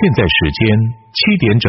[0.00, 0.64] 现在时间
[1.12, 1.68] 七点整。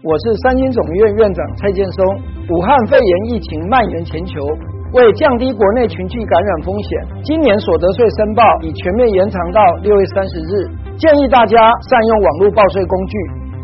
[0.00, 2.00] 我是三军总院院长蔡建松。
[2.48, 4.40] 武汉肺炎疫情蔓延全球，
[4.96, 6.88] 为降低国内群聚感染风险，
[7.22, 10.72] 今年所得税申报已全面延长到六月三十日。
[10.96, 13.14] 建议大家善用网络报税工具，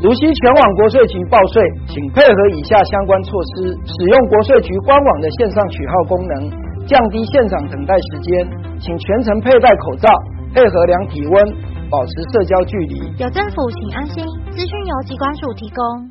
[0.05, 6.53] 如需前往国税局报税，请配合以下相关措施：使用国税局官网的线上取号功能，
[6.85, 8.45] 降低现场等待时间。
[8.77, 10.05] 请全程佩戴口罩，
[10.53, 11.33] 配合量体温，
[11.89, 13.13] 保持社交距离。
[13.19, 14.25] 有政府，请安心。
[14.51, 16.11] 资讯由机关署提供。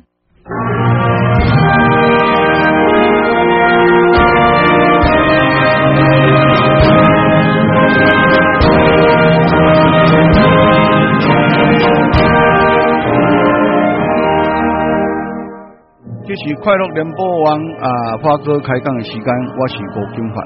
[16.28, 19.24] 这是快乐联播网啊，花哥开讲的时间，
[19.58, 20.42] 我是吴金发，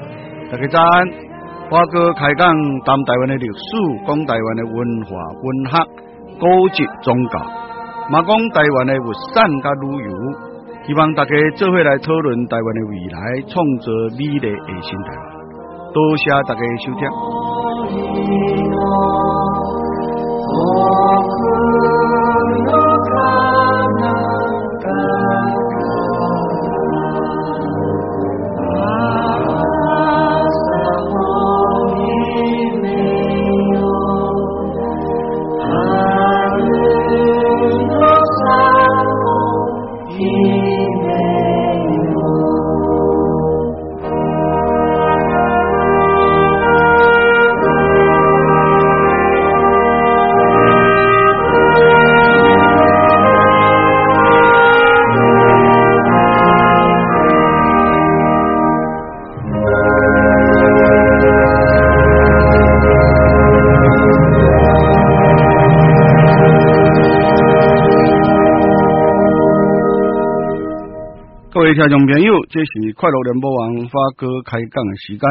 [0.51, 1.30] 大家早安。
[1.71, 2.51] 花哥开讲
[2.83, 3.63] 谈台湾的历史，
[4.05, 4.75] 讲台湾的文
[5.05, 5.79] 化、文学、
[6.37, 7.39] 古籍、宗教，
[8.11, 10.11] 嘛讲台湾的物产甲旅游，
[10.85, 13.87] 希望大家做伙来讨论台湾的未来，创造
[14.19, 14.49] 美丽的
[14.81, 15.23] 新台湾。
[15.93, 17.07] 多谢大家收听。
[71.73, 75.23] 听众朋友，这是快乐联播网发哥开杠的时间。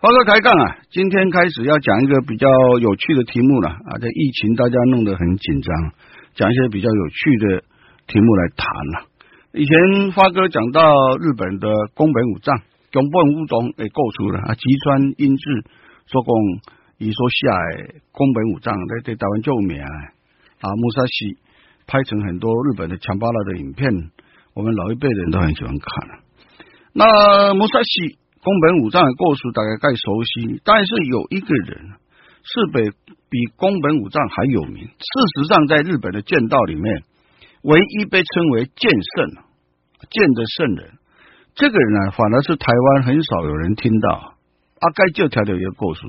[0.00, 2.48] 发哥开杠啊，今天开始要讲一个比较
[2.80, 3.94] 有趣的题目了啊。
[4.00, 5.92] 这疫情大家弄得很紧张，
[6.34, 7.62] 讲一些比较有趣的
[8.08, 9.06] 题目来谈了。
[9.52, 12.58] 以前发哥讲到日本的宫本武藏，
[12.90, 15.64] 宫本武藏诶，构出了啊，吉川英治
[16.10, 17.54] 说讲，伊说下，
[18.10, 21.38] 宫本武藏在在台湾就有名啊，木沙西
[21.86, 24.10] 拍成很多日本的强巴拉的影片。
[24.54, 26.20] 我们老一辈人都很喜欢看。
[26.92, 31.92] 那摩萨西宫本武藏的故事大概该熟悉，但是有一个人
[32.42, 32.90] 是比
[33.30, 34.84] 比宫本武藏还有名。
[34.84, 37.02] 事实上，在日本的剑道里面，
[37.62, 39.30] 唯一被称为剑圣、
[40.10, 40.90] 剑的圣人，
[41.54, 44.34] 这个人呢，反而是台湾很少有人听到。
[44.80, 46.02] 阿该就条的一个故事，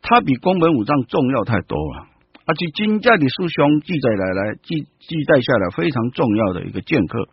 [0.00, 2.06] 他比宫本武藏重要太多了。
[2.44, 7.28] 而且金家的书兄记载来来记记载下来非常重要的一个剑客。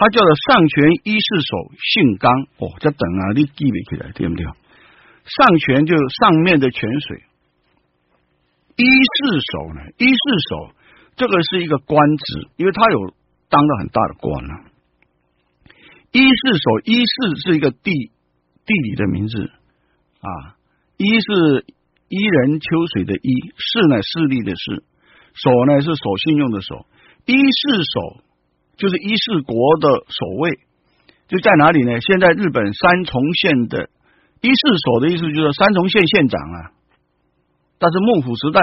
[0.00, 4.46] 他叫做上泉一世手姓刚哦，这等啊，你记不起来对不对？
[4.46, 7.22] 上泉就是上面的泉水，
[8.76, 9.80] 一世手呢？
[9.98, 10.16] 一世
[10.48, 10.74] 手
[11.16, 13.12] 这个是一个官职，因为他有
[13.50, 14.54] 当了很大的官呢。
[16.12, 17.92] 一世手，一世是一个地
[18.64, 19.50] 地理的名字
[20.22, 20.56] 啊。
[20.96, 21.66] 一是
[22.08, 24.82] 伊人秋水的伊，势呢势力的势，
[25.34, 26.86] 守呢是守信用的守，
[27.26, 28.24] 一世手。
[28.80, 30.56] 就是伊势国的守卫，
[31.28, 32.00] 就在哪里呢？
[32.00, 33.90] 现在日本三重县的
[34.40, 36.58] 伊势所的意思就是三重县县长啊。
[37.78, 38.60] 但是幕府时代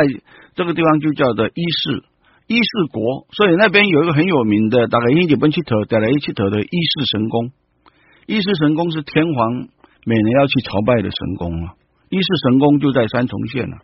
[0.56, 2.04] 这个地方就叫做伊势
[2.48, 7.52] 伊势国，所以那边有一个很有名的，大概一九本七头带来一七头的伊势神宫。
[8.26, 9.68] 伊势神宫是天皇
[10.04, 11.74] 每年要去朝拜的神宫啊。
[12.10, 13.78] 伊势神宫就在三重县啊。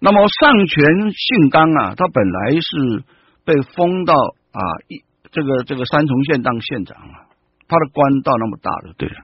[0.00, 3.02] 那么上泉信纲啊，他本来是
[3.44, 5.02] 被封到啊一。
[5.30, 7.26] 这个这个三重县当县长啊，
[7.68, 9.14] 他的官到那么大的，对了，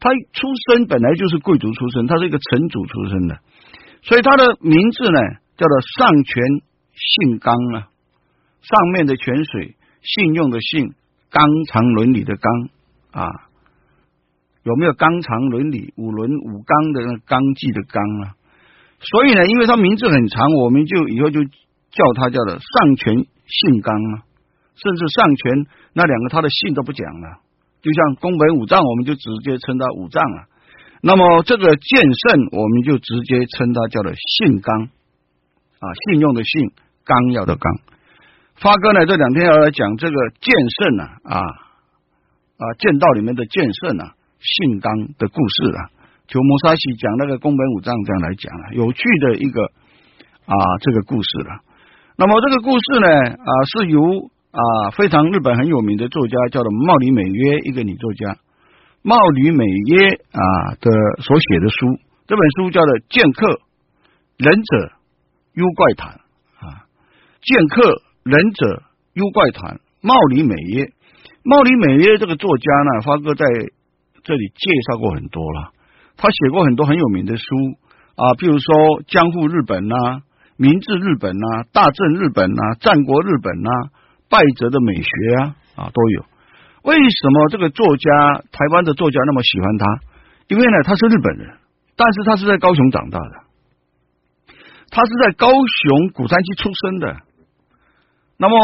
[0.00, 3.38] 他出身本来就是贵族出身，他是一个城主出身的，
[4.02, 5.20] 所以他的名字呢
[5.56, 6.42] 叫做上泉
[6.94, 7.88] 信纲啊，
[8.62, 10.92] 上面的泉水，信用的信，
[11.30, 12.52] 纲常伦理的纲
[13.12, 13.28] 啊，
[14.64, 18.34] 有没有纲常伦理五伦五纲的那纲纪的纲啊？
[18.98, 24.22] 所以呢，因为他名字很长，我们就以后就叫他叫做上泉信纲啊。
[24.74, 27.38] 甚至上权那两个他的姓都不讲了，
[27.82, 30.44] 就像宫本武藏，我们就直接称他武藏了。
[31.02, 36.70] 那么这个剑圣，我们就直接称他叫做信刚啊，信用的信，
[37.04, 37.72] 纲要的纲。
[38.54, 45.90] 发哥呢，这两天要来讲这个剑圣啊啊啊剑道里面的剑圣啊，信刚的故事啊。
[46.28, 49.60] 求摩沙西讲那个宫本武藏这样来讲啊，有趣的一个
[50.46, 51.60] 啊这个故事了。
[52.16, 54.00] 那么这个故事呢啊，是由
[54.52, 58.36] 啊非常日本很有名的作家叫做茂里美约一个女作家
[59.02, 60.90] 茂里美约啊的
[61.22, 63.48] 所写的书，这本书叫做《剑客
[64.36, 64.92] 忍者
[65.54, 66.20] 幽怪谈》
[66.66, 66.84] 啊，
[67.42, 68.82] 《剑客忍者
[69.14, 70.86] 幽怪谈》茂里美约，
[71.42, 73.44] 茂里美约这个作家呢，发哥在
[74.22, 75.72] 这里介绍过很多了，
[76.16, 77.44] 他写过很多很有名的书
[78.16, 78.74] 啊，比如说
[79.08, 80.22] 《江户日本》呐。
[80.58, 83.70] 明治日本呐，大正日本呐，战国日本呐，
[84.32, 85.40] 败者的美学啊
[85.76, 86.24] 啊都有。
[86.82, 89.84] 为什么这个作家台湾的作家那么喜欢他？
[90.48, 91.54] 因为呢，他是日本人，
[91.94, 93.34] 但是他是在高雄长大的，
[94.90, 97.16] 他是在高雄古山区出生的。
[98.38, 98.56] 那么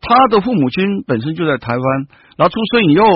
[0.00, 2.06] 他的父母亲本身就在台湾，
[2.38, 3.06] 然后出生以后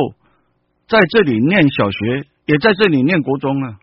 [0.89, 3.79] 在这里念小学，也在这里念国中啊。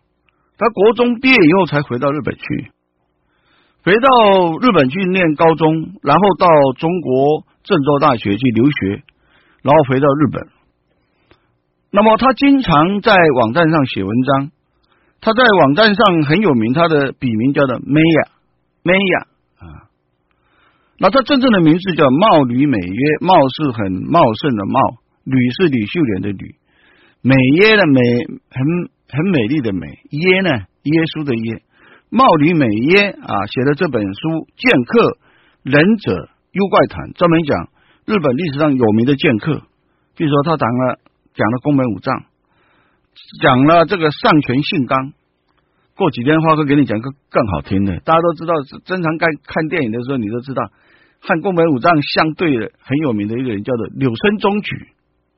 [0.59, 2.71] 他国中毕业以后才回到日本去。
[3.81, 5.73] 回到日本去念高中，
[6.03, 6.47] 然后到
[6.77, 9.03] 中国郑州大学去留学，
[9.61, 10.47] 然后回到日本。
[11.91, 14.51] 那么他经常在网站上写文章，
[15.21, 19.21] 他在网站上很有名，他的笔名叫做 Maya，Maya
[19.59, 19.85] 啊。
[20.97, 24.79] 那他真正的名字叫茂吕美耶，茂是很茂盛的茂，
[25.23, 26.55] 吕是吕秀莲的吕，
[27.21, 28.01] 美耶的美
[28.49, 28.65] 很
[29.09, 30.49] 很美丽的美，耶呢
[30.83, 31.61] 耶稣的耶。
[32.11, 34.09] 茂吕美耶啊，写的这本书
[34.57, 35.17] 《剑客
[35.63, 37.69] 忍者幽怪谈》，专门讲
[38.03, 39.63] 日本历史上有名的剑客。
[40.15, 40.99] 据说他讲了
[41.33, 42.25] 讲了宫本武藏，
[43.41, 45.13] 讲了这个上泉信纲。
[45.95, 47.99] 过几天花哥给你讲个更好听的。
[48.01, 48.53] 大家都知道，
[48.83, 50.63] 经常看看电影的时候，你都知道
[51.21, 54.75] 和宫本武藏相对的很有名的一个人叫做柳生中举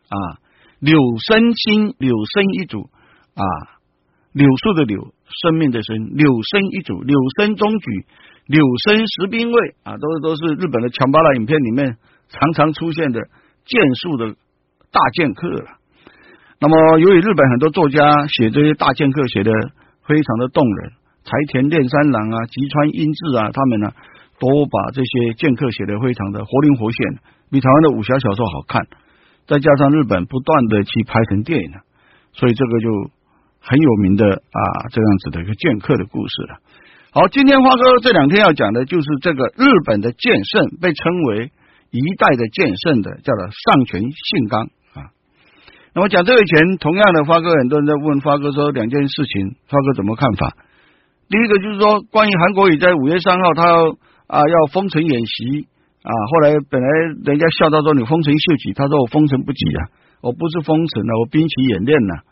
[0.10, 0.42] 啊，
[0.80, 0.98] 柳
[1.28, 2.90] 生心，柳生一组
[3.36, 3.46] 啊，
[4.34, 5.14] 柳树的柳。
[5.44, 8.06] 生命的生，柳生一组，柳生中举，
[8.48, 11.98] 柳生十兵卫啊，都都是日本的强巴拉影片里面
[12.30, 13.22] 常常出现的
[13.66, 14.36] 剑术的
[14.92, 15.66] 大剑客了。
[16.60, 19.52] 那么，由于日本很多作家写这些大剑客写的
[20.08, 20.92] 非常的动人，
[21.24, 23.92] 柴田炼三郎啊、吉川英治啊，他们呢
[24.40, 28.88] 都把这些剑客写的非常的活灵活现，比台湾的武侠小说好看。
[29.48, 31.72] 再加上日本不断的去拍成电影，
[32.34, 33.12] 所以这个就。
[33.64, 36.58] 很有名的啊，这样子的一个剑客的故事了。
[37.14, 41.52] 好，今天花哥这两天要讲的就是这个日本的剑圣，被称为
[41.92, 45.12] 一代的剑圣的，叫做上泉信纲啊。
[45.94, 50.56] 那么讲这个前，同样的花哥很多人在问花哥说两件事情，花哥怎么看法？
[51.28, 53.68] 第一个就是说，关于韩国瑜在五月三号他
[54.28, 55.68] 啊要封城演习
[56.04, 56.88] 啊，后来本来
[57.26, 59.92] 人家笑他说你封城秀吉，他说我封城不及啊，
[60.22, 62.24] 我不是封城了，我兵棋演练了。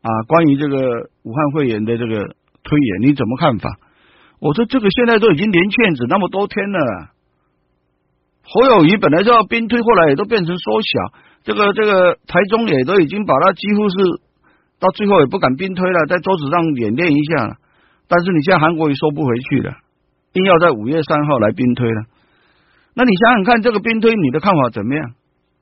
[0.00, 2.16] 啊，关于这个武汉会员的这个
[2.64, 3.68] 推演，你怎么看法？
[4.40, 7.10] 我说这个现在都已经连劝子那么多天了，
[8.42, 10.88] 侯友谊本来就要兵推，后来也都变成缩小。
[11.44, 13.96] 这个这个台中也都已经把他几乎是
[14.78, 17.56] 到最后也不敢兵推了，在桌子上演练一下了。
[18.06, 19.72] 但是你现在韩国也收不回去了，
[20.34, 22.04] 硬要在五月三号来兵推了。
[22.94, 25.14] 那你想想看，这个兵推你的看法怎么样？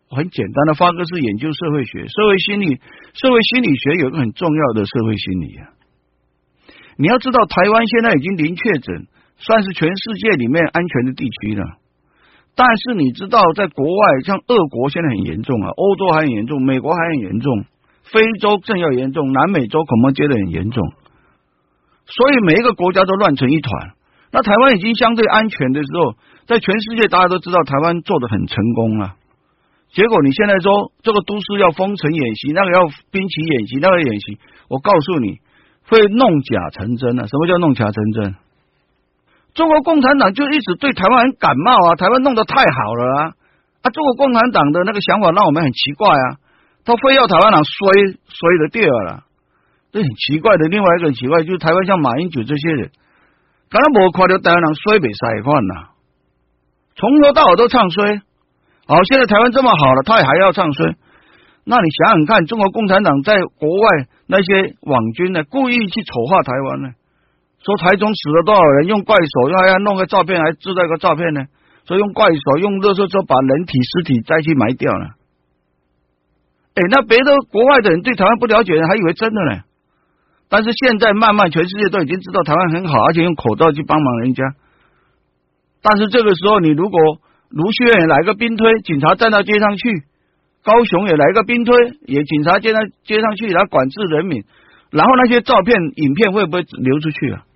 [0.08, 2.76] 很简单的，发哥是研究社会学、社会心理、
[3.14, 5.75] 社会心理学有个很重要的社会心理啊。
[6.96, 9.06] 你要知道，台湾现在已经零确诊，
[9.36, 11.64] 算是全世界里面安全的地区了。
[12.54, 17.64] 但是你知道，在国外，像俄国现在很严重啊，欧洲还很严重，美国还很严重，
[18.04, 20.82] 非洲正要严重，南美洲恐怕接得很严重。
[22.06, 23.90] 所以每一个国家都乱成一团。
[24.32, 26.14] 那台湾已经相对安全的时候，
[26.46, 29.14] 在全世界大家都知道台湾做的很成功了。
[29.92, 34.38] 结果你现在说这个都市要封城演习，那个要兵棋演习，那个演习，
[34.68, 35.38] 我告诉你
[35.88, 37.26] 会弄假成真啊！
[37.26, 38.34] 什么叫弄假成真？
[39.54, 43.32] 中国共产党就一直对台湾很感冒啊，台湾弄得太好了啊！
[43.82, 46.36] 啊，中国共产党的那个想法让我们很奇怪啊，
[46.84, 47.92] 他非要台湾人衰
[48.28, 49.24] 衰的掉了，
[49.92, 50.68] 这很奇怪的。
[50.68, 52.90] 另外一个很奇怪就是台湾像马英九这些人，
[53.70, 55.74] 刚才我看到台湾人衰比赛款呐，
[56.96, 58.20] 从头到尾都唱衰。
[58.88, 60.96] 好，现在台湾这么好了，他也还要唱衰？
[61.68, 63.88] 那你想想看，中国共产党在国外
[64.28, 66.94] 那些网军呢，故意去丑化台湾呢？
[67.58, 68.86] 说台中死了多少人？
[68.86, 71.42] 用怪手要要弄个照片，还制造一个照片呢？
[71.88, 75.18] 说用怪手用热搜车把人体尸体再去埋掉了。
[76.74, 79.62] 哎，那别的国外的人对台湾不了解，还以为真的呢。
[80.48, 84.44] 但是现在慢慢全世界都已经知道台湾很好，而且用口罩去帮忙人家。
[85.82, 87.00] 但是这个时候，你如果
[87.48, 89.90] 卢秀燕也来个兵推，警察站到街上去；
[90.66, 94.42] 高雄也来个兵推，也警察站到街上去来管制人民。
[94.90, 97.46] 然后那些照片、影片会不会流出去啊？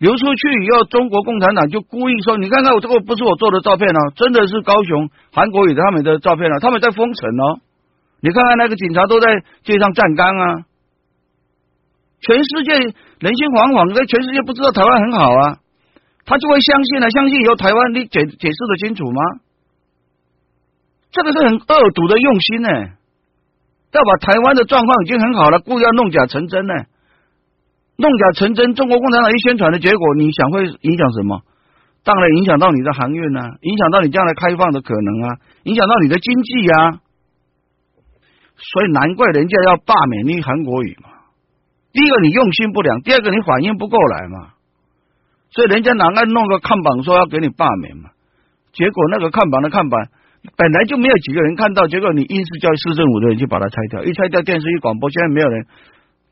[0.00, 7.60] 流出去以后，中国共产党就故意说：“你看看我这个不是我做的照片哦，真的是高雄韩国瑜他们的照片了，他们在封城哦。
[8.22, 9.28] 你看看那个警察都在
[9.62, 10.44] 街上站岗啊，
[12.20, 15.58] 全世界人心惶惶，在全世界不知道台湾很好啊，
[16.24, 19.20] 他就会相信了，相信以后台湾你解解释的清楚吗？
[21.12, 22.68] 这个是很恶毒的用心呢，
[23.92, 26.74] 要把台湾的状况已经很好了，故意要弄假成真呢。”
[28.00, 31.42] 弄假成真，中国共产党一宣传的结果，你想会影响什么？
[32.02, 37.00] 当然影响到你的航运啊，影响到你将来开放的可能啊，影响到你的经济啊。
[38.56, 41.10] 所以难怪人家要罢免你韩国语嘛。
[41.92, 44.52] 第一个你用心不良，第二个你反应不过来嘛。
[45.50, 48.08] 所以人家哪爱弄个看板说要给你罢免嘛？
[48.72, 50.08] 结果那个看板的看板
[50.56, 55.66] 本来就没有几个人看到，结果你应试教育市政府的人就把它拆掉，一拆掉电视一广播，现在没有人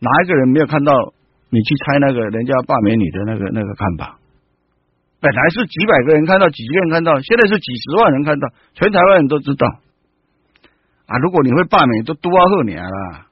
[0.01, 0.93] 哪一个人没有看到？
[1.51, 4.19] 你去拆那个人家罢免你的那个那个看法，
[5.19, 9.67] 本来是几百个人看到，几个人看到，现在是几十万人看到，全台湾人都知道。
[11.07, 13.27] 啊，如果你会罢免，都多贺年了。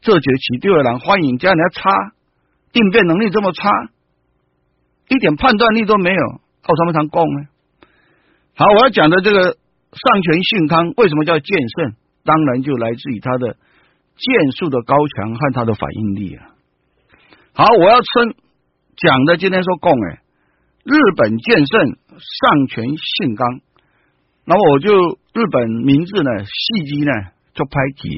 [0.00, 1.90] 这节起第二郎欢迎加人家差，
[2.72, 3.70] 应变能力这么差，
[5.06, 6.22] 一点判断力都没有，
[6.60, 7.46] 靠什么谈共呢？
[8.56, 9.56] 好，我要讲的这个
[9.94, 11.94] 上权信康为什么叫剑圣？
[12.24, 13.54] 当然就来自于他的
[14.16, 16.50] 剑术的高强和他的反应力啊。
[17.52, 18.34] 好，我要称
[18.96, 20.20] 讲的今天说共哎，
[20.84, 23.60] 日本剑圣上泉信刚，
[24.44, 24.90] 那么我就
[25.34, 27.12] 日本名字呢，戏机呢
[27.54, 28.08] 就拍解，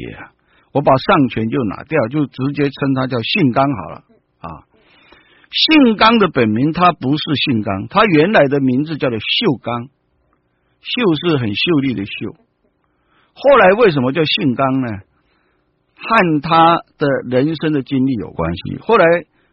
[0.72, 4.04] 我把上泉就拿掉，就直接称他叫信刚好了
[4.38, 4.48] 啊。
[5.50, 9.88] 信刚的本名他不是信刚，他原来的名字叫做秀刚，
[10.86, 12.36] 秀是很秀丽的秀，
[13.34, 14.88] 后来为什么叫信刚呢？
[15.98, 18.78] 和他的人生的经历有关系。
[18.80, 19.04] 后来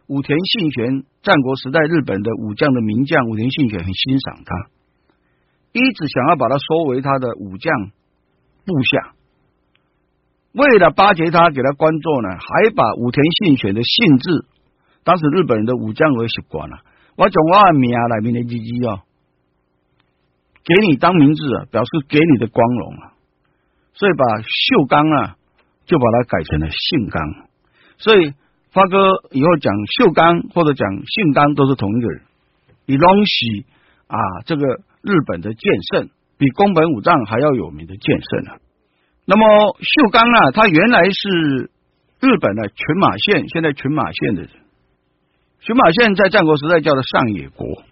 [0.06, 4.70] 武田信玄，战国时代日本的武将的名将，武田信玄很欣赏他，
[5.72, 7.72] 一直想要把他收为他的武将
[8.66, 9.14] 部下。
[10.52, 14.46] 为了巴结他，给他官做呢，还把武田信玄的姓字，
[15.02, 16.76] 当时日本人的武将为习惯了，
[17.16, 19.00] 我从我名来名的字字哦，
[20.64, 23.12] 给你当名字啊，表示给你的光荣啊，
[23.94, 25.36] 所以把秀刚啊。
[25.86, 27.44] 就把它改成了姓刚，
[27.98, 28.32] 所以
[28.72, 28.96] 发哥
[29.32, 32.22] 以后讲秀刚或者讲姓刚都是同一个人。
[32.86, 33.66] 李隆喜
[34.06, 34.16] 啊，
[34.46, 34.66] 这个
[35.02, 38.56] 日本的剑圣，比宫本武藏还要有名的剑圣啊。
[39.26, 41.70] 那么秀刚啊，他原来是
[42.18, 44.50] 日本的群马县，现在群马县的人。
[45.60, 47.82] 群马县在战国时代叫做上野国。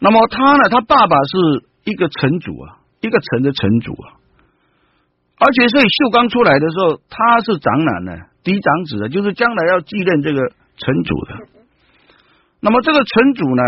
[0.00, 4.16] 那么他呢，他爸爸是一个城主啊，一个城的城主啊。
[5.38, 10.40] 而且，所以秀刚出来的时候，他是长男呢，嫡长子的，就是将来要继任这个
[10.76, 11.46] 城主的。
[12.60, 13.62] 那么，这个城主呢，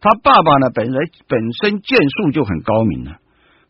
[0.00, 3.18] 他爸爸呢，本来本身剑术就很高明了，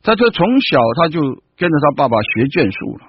[0.03, 1.21] 他就从小他就
[1.57, 3.07] 跟着他爸爸学剑术了。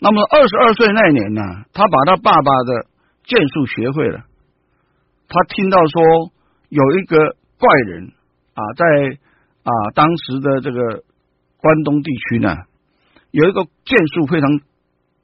[0.00, 1.42] 那么，二十二岁那年呢，
[1.74, 2.86] 他把他爸爸的
[3.24, 4.20] 剑术学会了。
[5.28, 6.02] 他听到说
[6.70, 8.12] 有一个怪人
[8.54, 9.18] 啊，在
[9.64, 11.02] 啊当时的这个
[11.58, 12.56] 关东地区呢。
[13.30, 14.48] 有一个剑术非常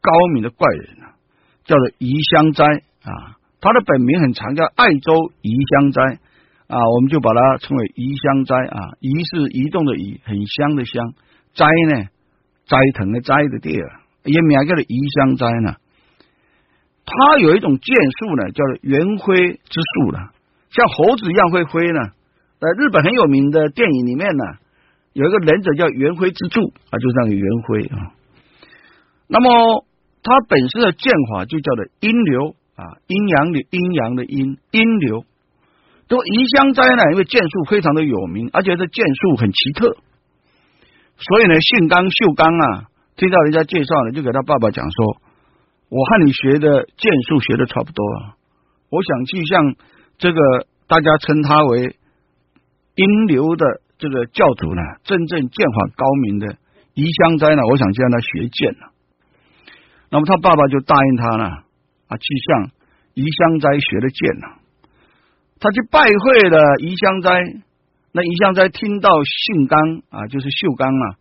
[0.03, 1.17] 高明的怪人啊，
[1.65, 2.63] 叫做宜香斋
[3.03, 6.03] 啊，他的本名很长，叫爱州宜香斋
[6.69, 8.93] 啊，我们就把它称为宜香斋啊。
[9.01, 11.15] 宜是移动的宜，很香的香；
[11.55, 12.09] 斋呢，
[12.67, 15.77] 斋藤的斋的地儿，也名叫做宜香斋呢。
[17.07, 20.31] 他有一种剑术呢，叫做圆辉之术了，
[20.69, 22.01] 像猴子一样会挥呢。
[22.65, 24.45] 在日本很有名的电影里面呢。
[25.13, 28.11] 有一个忍者叫元辉之助啊，就这样元辉啊。
[29.29, 29.87] 那么
[30.25, 35.25] 他本身的剑法就叫做阴流啊，阴阳的阴阳的阴阴流。
[36.09, 39.97] 都宜香斋呢，因为剑术非常的有名，而且这剑术很奇特，
[41.17, 45.17] 所以呢，信刚秀刚啊，听到人家介绍呢，就给他爸爸讲说
[45.89, 48.35] ：“我和你学的剑术学的差不多啊，
[48.91, 49.77] 我想去向
[50.19, 50.41] 这个
[50.89, 51.95] 大家称他为
[52.95, 53.65] 英流的。”
[53.97, 56.57] 这个教主呢，真正剑法高明的
[56.95, 58.91] 宜香斋呢，我想向他学剑了。
[60.11, 61.45] 那么他爸爸就答应他呢，
[62.09, 62.71] 啊，去向
[63.15, 64.59] 宜香斋学的剑了。
[65.61, 67.31] 他去拜会了宜香斋，
[68.11, 71.15] 那宜香斋听到信刚啊，就是秀刚啊，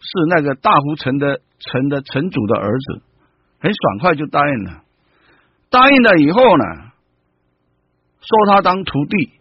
[0.00, 3.02] 是那个大湖城的城的城主的儿子，
[3.60, 4.82] 很爽快就答应了。
[5.70, 6.64] 答应了以后呢，
[8.20, 9.37] 收他当徒弟。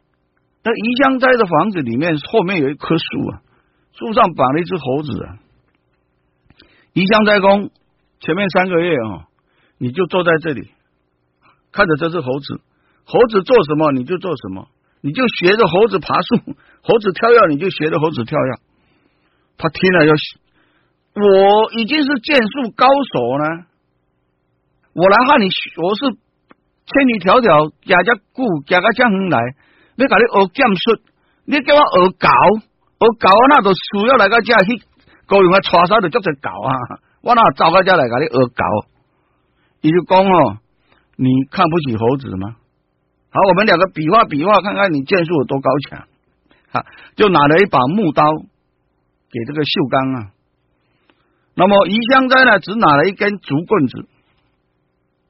[0.64, 3.42] 那宜香斋的房子里面后面有一棵树啊，
[3.94, 5.38] 树上绑了一只猴子啊。
[6.94, 7.70] 宜香斋公
[8.20, 9.28] 前面三个月啊，
[9.78, 10.72] 你就坐在这里，
[11.72, 12.62] 看着这只猴子，
[13.06, 14.68] 猴子做什么你就做什么，
[15.02, 16.36] 你就学着猴子爬树，
[16.82, 18.54] 猴子跳跃你就学着猴子跳跃。
[19.58, 20.14] 他听了要，
[21.14, 23.66] 我已经是剑术高手呢，
[24.94, 25.46] 我来和你，
[25.82, 26.12] 我是
[26.86, 29.40] 千里迢迢加加故加个江远来，
[29.98, 31.01] 要甲你学剑术，
[31.46, 34.82] 你叫我学搞，学搞那都需要来个这去
[35.25, 38.63] 高用啊，叉烧就做成搞啊，我哪走到这来甲你学搞？
[39.82, 40.58] 你就讲哦，
[41.16, 42.56] 你看不起猴子吗？
[43.30, 46.08] 好，我们两个比划比划，看看你剑术有多高强。
[46.72, 46.86] 哈，
[47.16, 48.24] 就拿了一把木刀
[49.32, 50.32] 给这个秀刚啊。
[51.56, 54.08] 那么余香斋呢，只拿了一根竹棍子，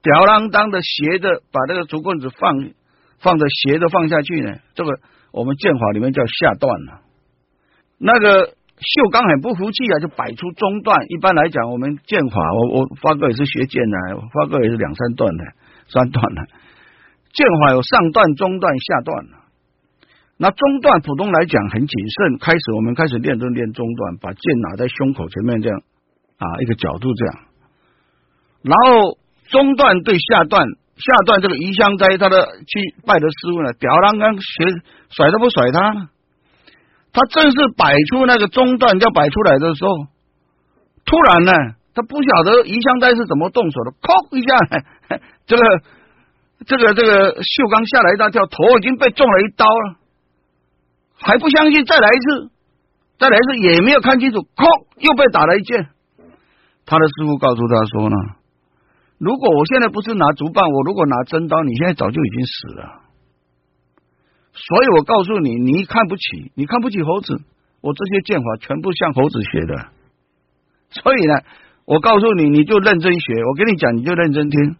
[0.02, 2.70] 吊郎当的斜着把这个竹棍子放
[3.20, 4.58] 放着斜着放下去呢。
[4.76, 5.00] 这个
[5.32, 7.02] 我们剑法里面叫下段了。
[7.98, 11.06] 那个秀刚很不服气啊，就摆出中段。
[11.10, 13.98] 一般来讲，我们剑法，我我发哥也是学剑的，
[14.34, 15.44] 发哥也是两三段的，
[15.90, 16.46] 三段的。
[17.34, 19.26] 剑法有上段、中段、下段
[20.40, 25.82] 那中段普通来讲很谨慎，开始我们开始练就练中段，把剑拿在胸口前面这样
[26.38, 27.36] 啊一个角度这样。
[28.62, 29.18] 然后
[29.50, 34.66] 中段对下段，下段这个余香斋他的去拜的师傅呢，吊郎当学
[35.10, 36.10] 甩都不甩他。
[37.14, 40.08] 他正是摆出那个中段要摆出来的时候，
[41.06, 41.54] 突然呢，
[41.94, 45.64] 他不晓得余香斋是怎么动手的，哐一下，这个。
[46.66, 49.96] 这个这个秀刚下来一大跳，头已经被中了一刀了，
[51.14, 52.50] 还不相信，再来一次，
[53.20, 54.66] 再来一次也没有看清楚，哐，
[54.98, 55.88] 又被打了一剑。
[56.84, 58.16] 他的师傅告诉他说呢，
[59.18, 63.02] 如果我现在不是拿竹棒，我如果拿真刀，你现在早就已经死了。
[64.54, 67.42] 所以我告诉你，你看不起，你看不起猴子，
[67.82, 69.88] 我这些剑法全部向猴子学的。
[70.90, 71.34] 所以呢，
[71.86, 74.78] 我告诉你，你就认真学，我跟你讲，你就认真听。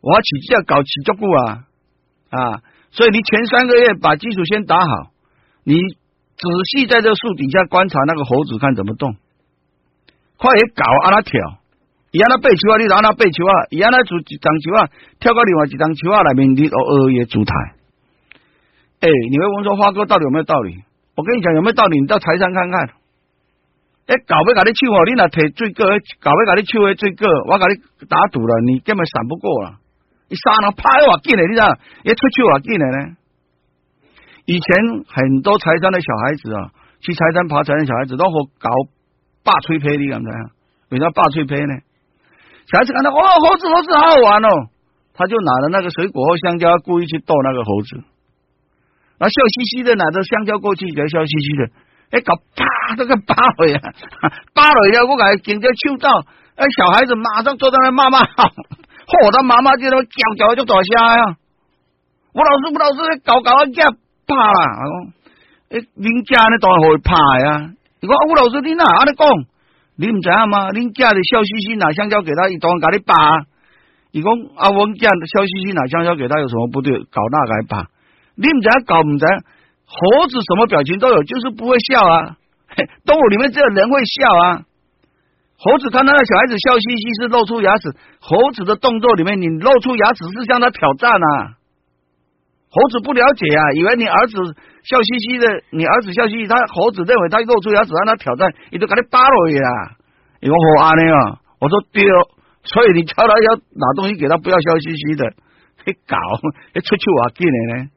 [0.00, 1.64] 我要起要搞起脚步啊
[2.30, 2.62] 啊！
[2.90, 5.12] 所以你前三个月把基础先打好，
[5.64, 9.16] 你仔细在这树底下观察那个猴子，看怎么动。
[10.38, 11.10] 快点搞啊！
[11.10, 11.59] 他跳，
[12.10, 17.54] 伊安那背球啊，你让他背球啊，伊安那做一张球啊，跳到另外一张球啊内面，你哦二爷主台。
[18.98, 20.74] 哎，你会问说花哥到底有没有道理？
[21.14, 22.00] 我跟你讲有没有道理？
[22.00, 22.90] 你到台上看看。
[24.10, 25.86] 哎，搞要甲你手哦，你若摕最个，
[26.18, 29.78] 搞要甲你手的最个，我甲你打赌了，你根本闪不过了。
[30.26, 30.90] 一刹那，啪！
[31.06, 31.78] 哇，进来，你知道？
[32.02, 33.16] 一出去我，进来呢。
[34.46, 34.66] 以前
[35.06, 38.70] 很多财山的小孩子啊，去财山爬财山，小孩子都好搞
[39.44, 40.50] 霸吹胚，你敢不敢？
[40.90, 41.74] 为啥霸吹胚呢？
[42.70, 44.48] 小孩子看到哦，猴子，猴子好好玩哦，
[45.12, 47.96] 他就拿着那个水果和香蕉，故意去逗那个猴子，
[49.18, 51.62] 然后笑嘻嘻的拿着香蕉过去，就笑嘻嘻的，
[52.12, 53.80] 哎，搞啪，这个扒了呀，
[54.54, 56.08] 扒了呀，我感觉紧着嗅到，
[56.54, 58.20] 哎，小孩子马上坐在那骂骂。
[59.10, 59.32] 嚯！
[59.32, 61.34] 他妈妈就那么叫叫就倒下呀！
[62.32, 63.82] 吴老师，吴老师，搞搞啊，惊
[64.24, 64.86] 怕啦！
[64.86, 65.10] 我讲，
[65.70, 67.74] 诶，恁家呢当然会怕呀。
[67.98, 69.26] 你讲吴老师，你哪安尼讲？
[70.00, 70.72] 你唔知啊吗？
[70.72, 73.12] 恁家的笑嘻嘻拿香蕉给他，一当然给你扒。
[74.16, 77.04] 你讲啊，我家笑嘻嘻拿香蕉给他有什么不对？
[77.12, 77.92] 搞那个还扒？
[78.34, 79.26] 你唔知搞唔知？
[79.84, 82.40] 猴子什么表情都有，就是不会笑啊。
[83.04, 84.64] 动物里面只有人会笑啊。
[85.60, 87.92] 猴子看那个小孩子笑嘻嘻，是露出牙齿。
[88.20, 91.60] 猴子的动作里面，你露出牙齿是向他挑战啊！
[92.72, 99.96] 猴子不了解啊，以为你儿子笑嘻嘻的，你儿子笑嘻嘻，他猴子认为他露出牙齿让他挑战，你就给他扒了呀！
[100.40, 101.40] 你说好安尼啊？
[101.60, 102.28] 我说对哦，
[102.64, 105.30] 所以你叫他要拿东西给他，不要笑嘻嘻的，
[105.84, 106.16] 去搞，
[106.74, 107.90] 一出去我进来呢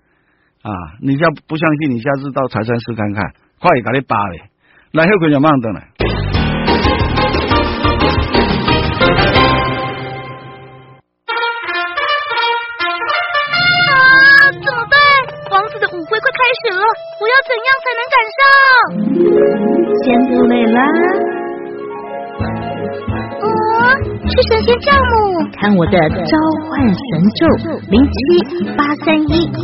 [0.63, 0.71] 啊！
[1.01, 4.41] 你要不相信，你下次到财山寺看看，快给你扒嘞，
[4.91, 5.81] 那后可就慢的了。
[16.65, 18.41] 我要怎样才能赶上？
[20.03, 20.79] 先不累啦。
[23.41, 23.45] 哦，
[24.29, 25.11] 是神仙教母。
[25.59, 26.37] 看我的召
[26.69, 26.95] 唤神
[27.35, 27.41] 咒：
[27.89, 28.17] 零七
[28.77, 29.55] 八三一九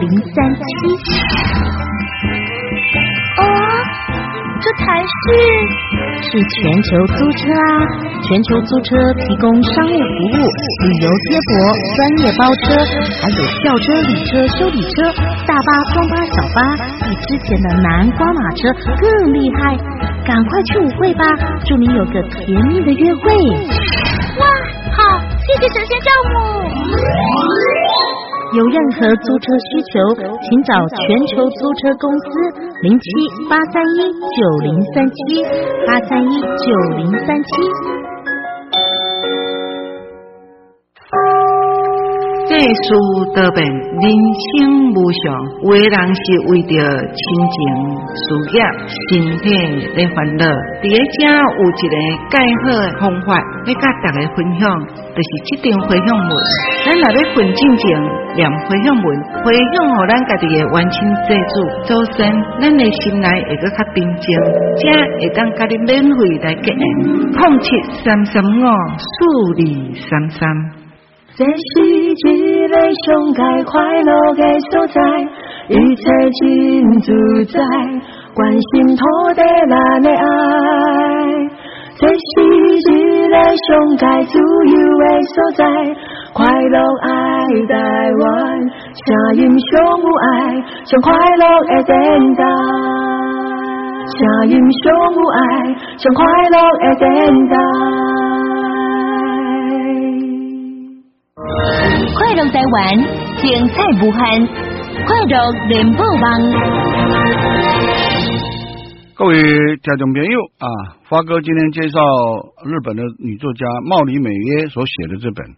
[0.00, 0.02] 零
[0.34, 0.60] 三七。
[4.56, 4.60] 哦。
[4.60, 5.20] 这才是
[6.16, 7.84] 是全球租车啊！
[8.24, 10.36] 全球租车提供商务服务、
[10.82, 11.52] 旅游接驳、
[11.94, 12.72] 专业包车，
[13.20, 15.12] 还有轿车、旅车、修理车、
[15.46, 16.58] 大巴、中巴、小巴，
[17.04, 19.76] 比之前的南瓜马车更厉害。
[20.24, 21.24] 赶快去舞会吧，
[21.66, 23.22] 祝你有个甜蜜的约会！
[24.40, 24.46] 哇，
[24.90, 26.36] 好，谢谢神仙教母。
[28.54, 29.98] 有任何租车需求，
[30.42, 32.26] 请找全球租车公司
[32.82, 33.10] 零七
[33.50, 35.42] 八三一九零三七
[35.86, 36.46] 八三一九
[36.96, 37.95] 零三七。
[42.48, 44.06] 这书多变人
[44.38, 45.34] 生无常，
[45.66, 46.78] 有的人是为着
[47.10, 47.18] 亲
[47.50, 47.58] 情、
[48.14, 48.22] 事
[48.54, 48.62] 业、
[49.10, 49.50] 身体
[49.98, 50.46] 来烦恼。
[50.78, 51.96] 伫个遮有一个
[52.30, 53.34] 介好的方法，
[53.66, 54.62] 要甲大家分享，
[55.10, 56.30] 就是这张回向文。
[56.86, 57.82] 咱若要分进前
[58.38, 59.06] 念回向文，
[59.42, 62.30] 回向互咱家己的冤亲债主，祖先，
[62.62, 64.26] 咱的心内会搁较平静，
[64.78, 64.86] 遮
[65.18, 66.80] 会当甲你免费来结缘。
[67.34, 67.74] 空七
[68.06, 68.62] 三三五
[69.02, 69.18] 四
[69.58, 69.66] 二
[69.98, 70.75] 三三。
[71.38, 74.98] 这是一个上界快乐的所在，
[75.68, 76.02] 一切
[76.40, 76.42] 真
[77.02, 77.12] 自
[77.52, 77.60] 在，
[78.34, 80.24] 关心土地咱的爱。
[81.98, 82.16] 这是
[82.88, 83.68] 一个上
[83.98, 85.62] 界自由的所在，
[86.32, 87.10] 快乐爱
[87.68, 87.74] 台
[88.14, 88.58] 湾，
[89.04, 89.68] 声音上
[90.00, 90.32] 有爱，
[90.86, 91.94] 上快乐的电
[92.34, 92.40] 台。
[94.08, 95.44] 声音上有爱，
[95.98, 97.06] 上快乐的电
[97.48, 97.54] 台。
[101.46, 102.98] 快乐台湾，
[103.38, 104.46] 精彩无限，
[105.06, 106.24] 快乐联播网。
[109.14, 109.36] 各位
[109.76, 110.66] 听众朋友啊，
[111.08, 112.00] 发哥今天介绍
[112.64, 115.54] 日本的女作家茂里美约所写的这本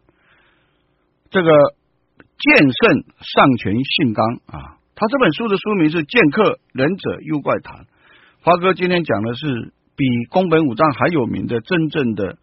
[1.30, 1.50] 这个
[2.38, 7.76] 《剑圣上泉信纲》啊，他这本书的书名是《剑客忍者幽怪谈》。
[8.42, 12.36] 发哥今天讲的是比宫本武藏还有名的真正的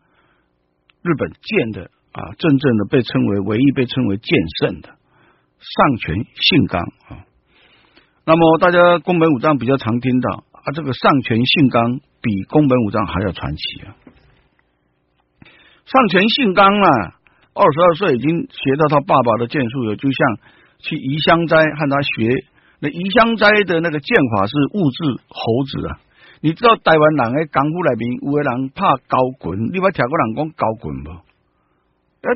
[1.04, 1.92] 日本剑的。
[2.15, 7.28] 啊，真正的被称为唯一被称为剑圣的上泉信纲啊。
[8.25, 13.99] 那么大家宫本武藏比较常听到啊，这个上泉信纲比宫本武藏还要传奇啊。
[15.84, 17.19] 上泉信纲啊，
[17.54, 20.38] 二十二岁已经学到他爸爸的剑术了，就像
[20.80, 22.45] 去移香斋和他学。
[22.80, 25.99] 那移香斋的那个剑法是物质猴子啊。
[26.39, 31.35] 你知道台湾人的功夫里面有的人怕高棍，你捌听过人讲高棍不？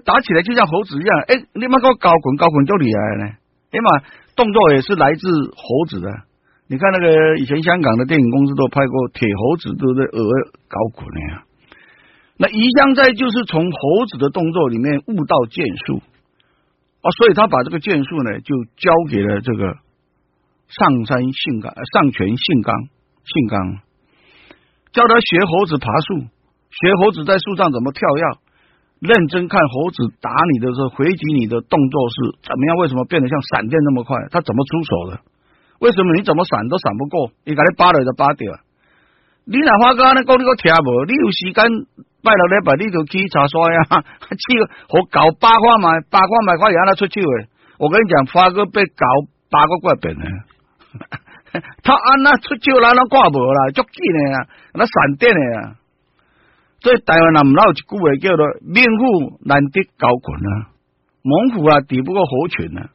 [0.06, 3.26] 打起来就像猴子一样，哎，你妈个高滚高滚就厉害呢！
[3.72, 6.10] 哎嘛，动作也是来自猴子的。
[6.68, 10.22] 你看那个以前香港的电影公司都拍过铁猴子都在鹅
[10.68, 11.44] 高滚呀。
[12.38, 16.02] 那宜香斋就是从猴子的动作里面悟到剑术
[17.02, 19.78] 啊，所以他把这个剑术呢就交给了这个
[20.68, 22.76] 上山信刚、上泉信刚、
[23.26, 23.80] 信刚，
[24.94, 26.20] 教他学猴子爬树，
[26.70, 28.24] 学猴子在树上怎么跳跃。
[29.00, 32.76] 认真看猴子打你的时候，回击你的动作是怎么样？
[32.78, 34.16] 为什么变得像闪电那么快？
[34.32, 35.20] 他怎么出手的？
[35.80, 37.32] 为什么你怎么闪都闪不过？
[37.46, 38.52] 你给你扒了就扒掉。
[39.46, 40.24] 你哪花哥呢？
[40.24, 41.06] 讲你个听无？
[41.08, 41.64] 你有时间
[42.22, 43.80] 拜六礼拜你就去查刷呀，
[44.36, 44.46] 去
[44.92, 47.48] 好搞八卦买八卦买块让他出去诶。
[47.80, 49.08] 我跟你讲，花哥被搞
[49.50, 50.26] 八个怪本呢。
[51.82, 54.38] 他按那出去了，那挂无啦，足紧的呀，
[54.74, 55.76] 那闪电的呀。
[56.82, 60.72] 在台湾人唔老一句话叫做命虎难敌高群啊，
[61.24, 62.90] 猛虎啊抵不过猴群啊。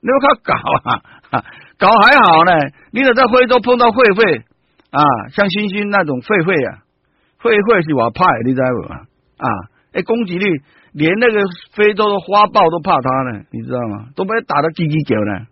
[0.00, 0.54] 你要靠搞
[0.90, 1.42] 啊，
[1.78, 2.52] 搞还好呢。
[2.92, 4.42] 你若在非洲碰到狒狒
[4.90, 6.82] 啊，像猩猩那种狒狒啊，
[7.42, 8.92] 狒狒是我怕，你知道不？
[9.42, 9.48] 啊，
[9.92, 10.46] 哎，攻击力
[10.92, 11.42] 连那个
[11.74, 14.10] 非洲的花豹都怕它呢，你知道吗？
[14.14, 15.46] 都被打得叽叽叫呢。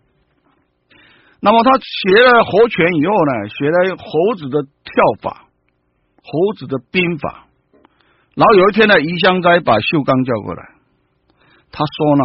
[1.39, 5.47] 那么他学了猴拳以后呢，学了猴子的跳法，
[6.23, 7.46] 猴子的兵法。
[8.37, 10.61] 然后有一天呢，宜香斋把秀刚叫过来，
[11.71, 12.23] 他说呢：“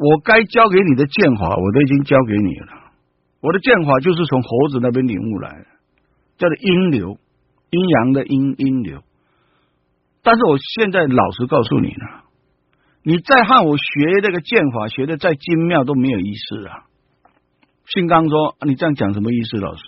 [0.00, 2.72] 我该教给你的剑法，我都已经教给你了。
[3.42, 5.66] 我的剑法就是从猴子那边领悟来的，
[6.38, 7.18] 叫做阴流，
[7.68, 9.02] 阴阳的阴阴流。
[10.22, 12.06] 但是我现在老实告诉你呢，
[13.02, 16.84] 你再和我学这个剑法，学的再精妙都没有意思啊。”
[17.92, 19.82] 信刚说：“你这样讲什么意思，老师？”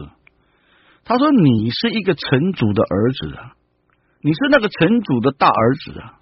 [1.07, 3.53] 他说：“你是一个城主的儿子啊。”
[4.27, 6.19] 你是那个城主的大儿子啊！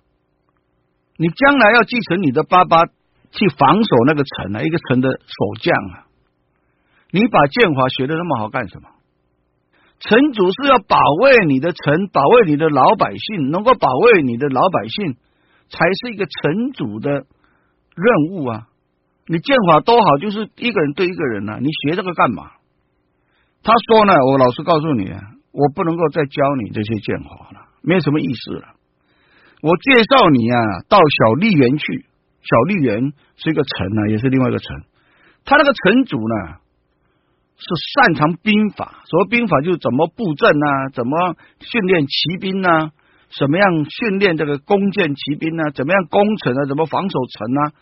[1.16, 6.04] 你将来要继承你的爸爸去防守那个城啊，一个城的守将啊！
[7.10, 8.90] 你把剑法学的那么好干什么？
[10.00, 15.16] 城主是要保卫你的城，保卫你的老百姓，能够保卫你的老百姓，
[15.70, 17.26] 才是一个城主的任
[18.32, 18.68] 务啊！
[19.26, 21.58] 你剑法多好，就是一个人对一个人啊！
[21.58, 22.50] 你学这个干嘛？
[23.62, 25.10] 他说呢，我老实告诉你，
[25.52, 27.68] 我不能够再教你这些剑法了。
[27.84, 28.74] 没什么意思了。
[29.60, 32.06] 我介绍你啊，到小丽园去。
[32.42, 34.82] 小丽园是一个城呢，也是另外一个城。
[35.44, 36.56] 他那个城主呢，
[37.56, 39.02] 是擅长兵法。
[39.06, 42.92] 所谓兵法，就是怎么布阵啊，怎么训练骑兵啊，
[43.38, 47.72] 怎么样训练这个弓箭骑兵啊，怎么样攻城啊，怎么防守城啊，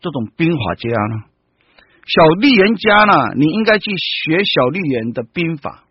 [0.00, 1.24] 这种兵法家呢。
[2.06, 5.82] 小丽园家呢，你应该去学小丽园的兵法。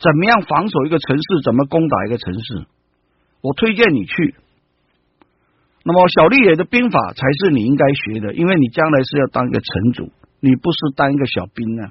[0.00, 1.22] 怎么样防守一个城市？
[1.44, 2.66] 怎么攻打一个城市？
[3.42, 4.34] 我推荐你去。
[5.84, 11.90] 那么小绿野的兵法才是你应该学的，因为你将来是要当一个城主，你不是当一个小兵呢。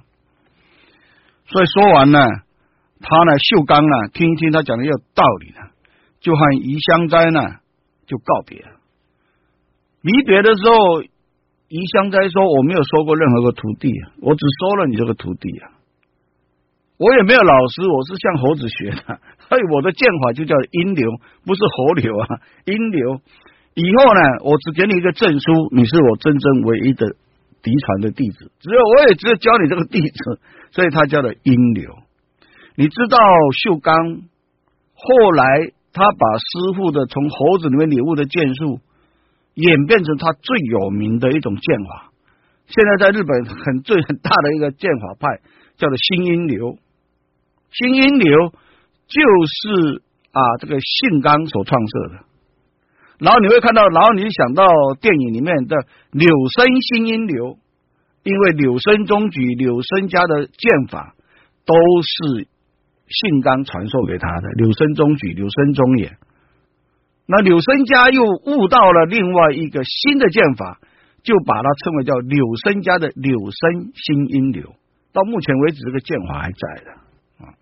[1.48, 2.20] 所以说完呢，
[3.00, 5.72] 他呢秀刚呢听一听他讲的有道理呢，
[6.20, 7.42] 就和宜香斋呢
[8.06, 8.72] 就告别了。
[10.02, 13.92] 离别的时候，宜香斋说：“我没有收过任何个徒弟，
[14.22, 15.72] 我只收了你这个徒弟啊。
[16.98, 21.10] 我也没有老师，我是向猴子学的， 所以我的剑法就叫阴流，
[21.46, 23.22] 不是猴流啊， 阴流。
[23.76, 27.06] 以后呢，我只给你一个证书，你是我真正唯一的
[27.62, 30.40] 嫡传的弟子，只有我也只有教你这个弟子，
[30.72, 31.96] 所以他叫做阴流。
[32.76, 33.18] 你知道
[33.64, 34.22] 秀刚
[34.94, 38.80] 后来他把师傅的从猴子里面领悟的剑术。”
[39.58, 42.12] 演变成他最有名的一种剑法，
[42.68, 45.42] 现在在日本很最很大的一个剑法派
[45.78, 46.78] 叫做新阴流，
[47.72, 48.50] 新阴流
[49.08, 50.02] 就是
[50.32, 52.26] 啊这个信刚所创设的，
[53.20, 54.66] 然后你会看到，然后你想到
[55.00, 55.76] 电影里面的
[56.12, 57.58] 柳生新阴流，
[58.24, 61.16] 因为柳生中举、柳生家的剑法
[61.66, 62.48] 都是
[63.08, 66.12] 信刚传授给他的，柳生中举、柳生中也。
[67.26, 70.80] 那柳生家又悟到了另外一个新的剑法，
[71.24, 74.74] 就把它称为叫柳生家的柳生新阴流。
[75.12, 77.07] 到目前为止，这个剑法还在的
[77.40, 77.54] 啊。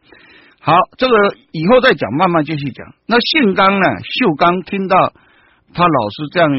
[0.59, 1.13] 好，这个
[1.51, 2.93] 以后再讲，慢慢继续讲。
[3.07, 3.85] 那信刚呢？
[4.01, 5.13] 秀刚听到
[5.73, 6.49] 他老师这样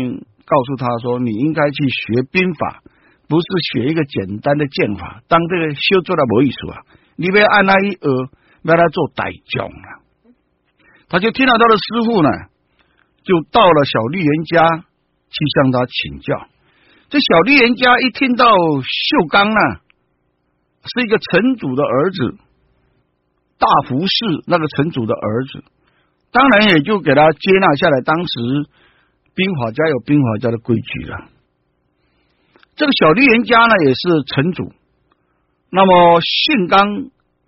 [0.44, 2.82] 告诉他说：“你应该去学兵法，
[3.28, 5.22] 不是学一个简单的剑法。
[5.28, 6.82] 当这个修做了没意思啊，
[7.16, 8.28] 你别按那一呃，
[8.62, 9.88] 要他做歹将啊。”
[11.08, 12.28] 他就听到他的师傅呢。
[13.26, 16.46] 就到了小绿人家去向他请教。
[17.08, 19.60] 这小绿人家一听到秀刚呢，
[20.84, 22.38] 是一个城主的儿子，
[23.58, 24.14] 大福氏
[24.46, 25.64] 那个城主的儿子，
[26.32, 28.00] 当然也就给他接纳下来。
[28.02, 28.68] 当时
[29.34, 31.28] 兵法家有兵法家的规矩了。
[32.76, 34.72] 这个小绿人家呢，也是城主，
[35.70, 36.88] 那么信刚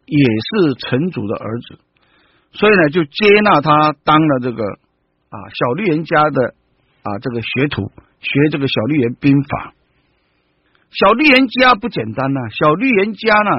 [0.06, 1.78] 也是城主的儿子，
[2.52, 4.64] 所以呢，就接纳他当了这个。
[5.30, 6.54] 啊，小绿人家的
[7.02, 9.74] 啊，这个学徒学这个小绿人兵法。
[10.90, 13.50] 小绿人家不简单呐，小绿人家呢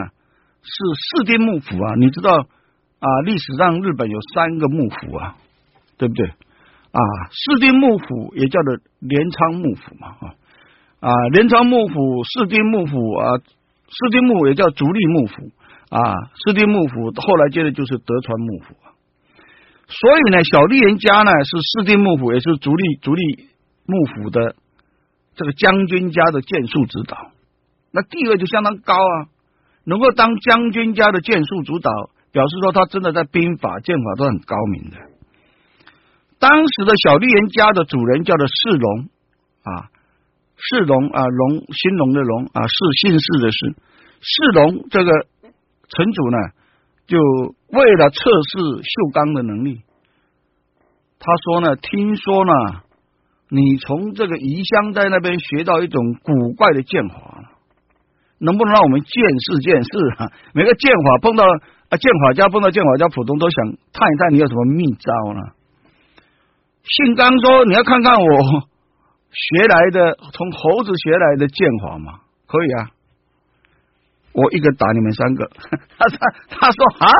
[0.62, 0.74] 是
[1.18, 3.08] 四丁幕府啊，你知道啊？
[3.26, 5.36] 历史上日本有三个幕府啊，
[5.98, 6.28] 对不对？
[6.28, 10.34] 啊，四丁幕府也叫做镰仓幕府嘛，啊
[11.00, 15.52] 啊，镰仓幕府、四丁幕府啊，四丁幕也叫足利幕府
[15.90, 16.14] 啊，
[16.46, 18.76] 四丁幕府后来接着就是德川幕府。
[19.88, 23.50] 所以呢，小绿人家呢是四丁幕府，也是足利足利
[23.86, 24.56] 幕府的
[25.36, 27.32] 这个将军家的剑术指导，
[27.92, 29.30] 那地位就相当高啊！
[29.84, 31.92] 能够当将军家的剑术主导，
[32.32, 34.98] 表示说他真的在兵法剑法都很高明的。
[36.40, 39.10] 当时的小绿人家的主人叫做世龙
[39.64, 39.90] 啊，
[40.56, 43.76] 世龙啊，龙兴隆的龙啊，是姓氏的氏，
[44.22, 46.38] 世龙这个城主呢。
[47.08, 47.18] 就
[47.70, 49.82] 为了测试秀刚的能力，
[51.18, 52.54] 他说呢，听说呢，
[53.50, 57.52] 你从这个宜香在那边学到一种古怪的剑法，
[58.40, 60.32] 能不能让我们见识见识啊？
[60.54, 65.42] 每个剑法碰到啊，剑法家碰到剑法家，普通都想探一探你有什么秘招呢？
[66.84, 68.28] 信刚说，你要看看我
[69.32, 72.90] 学来的，从猴子学来的剑法嘛，可以啊。
[74.32, 75.50] 我一个打你们三个，
[75.98, 76.18] 他他
[76.50, 77.12] 他说啊，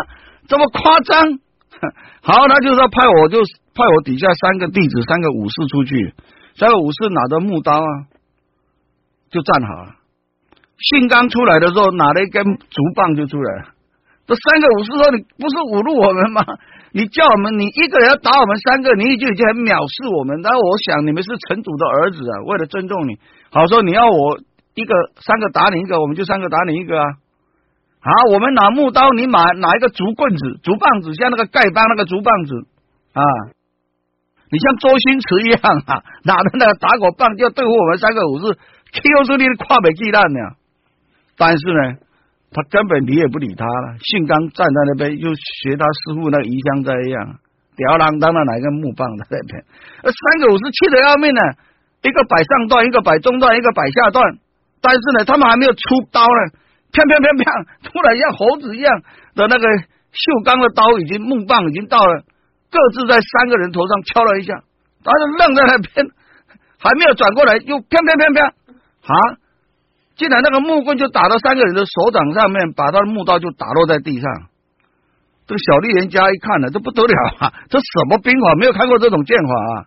[0.48, 1.40] 这么夸张？
[2.22, 3.40] 好，他就说派我就
[3.74, 6.14] 派我底下三个弟子，三个武士出去，
[6.56, 8.08] 三个武士拿着木刀啊，
[9.30, 9.96] 就站好了。
[10.80, 13.64] 信刚出来的时候，拿了一根竹棒就出来了。
[14.26, 16.46] 这三个武士说：“你不是侮辱我们吗？
[16.94, 20.42] 你叫我们，你一个人要打我们三个，你就已经很藐视我们。
[20.42, 23.18] 但我想你们是城主的儿子啊，为了尊重你，
[23.52, 24.40] 好说你要我。”
[24.76, 27.04] 一个三个打你一个，我们就三个打你一个啊！
[28.00, 32.56] 好，我们拿木刀，你拿拿一个竹棍子、竹棒子，像那个丐帮那个竹棒子
[33.12, 33.20] 啊！
[34.52, 38.56] 你像周星驰一样啊，拿着那个打狗棒就对付我们三个武士
[38.94, 40.40] ，Q 出你的跨北巨蛋呢！
[41.40, 41.96] 但是呢，
[42.52, 43.96] 他根本理也不理他了。
[44.04, 47.40] 信刚站在那边，又学他师傅那个鱼香斋一样，
[47.80, 49.64] 吊郎当的拿一个木棒在那边。
[50.04, 51.42] 三个武士气得要命呢，
[52.04, 54.38] 一个摆上段，一个摆中段，一个摆下段。
[54.82, 55.80] 但是呢，他们还没有出
[56.12, 56.42] 刀呢，
[56.92, 57.44] 啪啪啪啪，
[57.88, 59.02] 突然像猴子一样
[59.36, 59.66] 的那个
[60.12, 62.24] 锈钢的刀，已经木棒已经到了，
[62.68, 64.60] 各自在三个人头上敲了一下，
[65.04, 66.04] 他就愣在那边，
[66.84, 69.39] 还没有转过来，又啪啪啪啪，啊！
[70.20, 74.30] 竟然那个木棍就打到三个人的手掌上面，把他的木刀就打落在地上。
[75.48, 77.54] 这个小丽人家一看呢，这不得了啊！
[77.72, 78.54] 这什么兵法？
[78.56, 79.86] 没有看过这种剑法啊！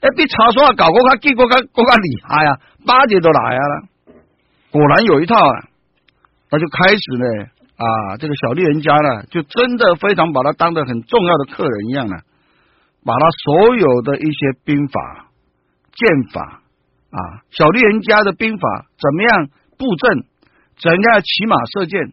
[0.00, 3.82] 哎，比查刷搞过较结果较更加厉害啊，八节都来啊了，
[4.70, 5.66] 果然有一套啊，
[6.52, 7.26] 那就开始呢
[7.76, 12.16] 啊，这个小丽人家呢，就真的非常把他当的很重要的客人一样呢，
[13.04, 15.26] 把他所有的一些兵法、
[15.92, 16.62] 剑法
[17.10, 20.24] 啊，小丽人家的兵法怎么样布阵，
[20.76, 22.12] 怎样骑马射箭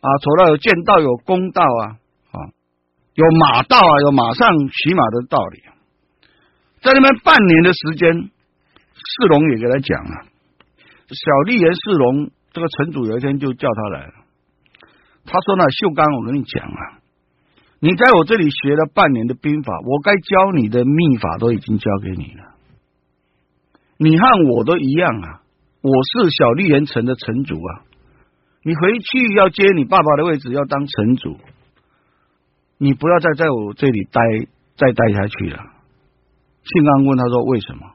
[0.00, 1.84] 啊，除了有剑道，有弓道啊，
[2.32, 2.38] 啊，
[3.14, 5.62] 有马道啊，有马上骑马的道理。
[6.82, 10.26] 在那边半年的时间，世龙也给他讲了。
[11.08, 14.12] 小丽人世龙这个城主有一天就叫他来了。
[15.26, 16.98] 他说呢，秀刚，我跟你讲啊，
[17.78, 22.54] 你在我这里学了半年的兵法，我该教你的秘法都已经教给你了。
[24.02, 25.42] 你和我都一样啊，
[25.82, 27.84] 我是小丽人城的城主啊。
[28.62, 31.36] 你回去要接你爸爸的位置，要当城主，
[32.78, 34.22] 你不要再在我这里待，
[34.76, 35.58] 再待下去了。
[36.64, 37.92] 庆刚问他说：“为什么？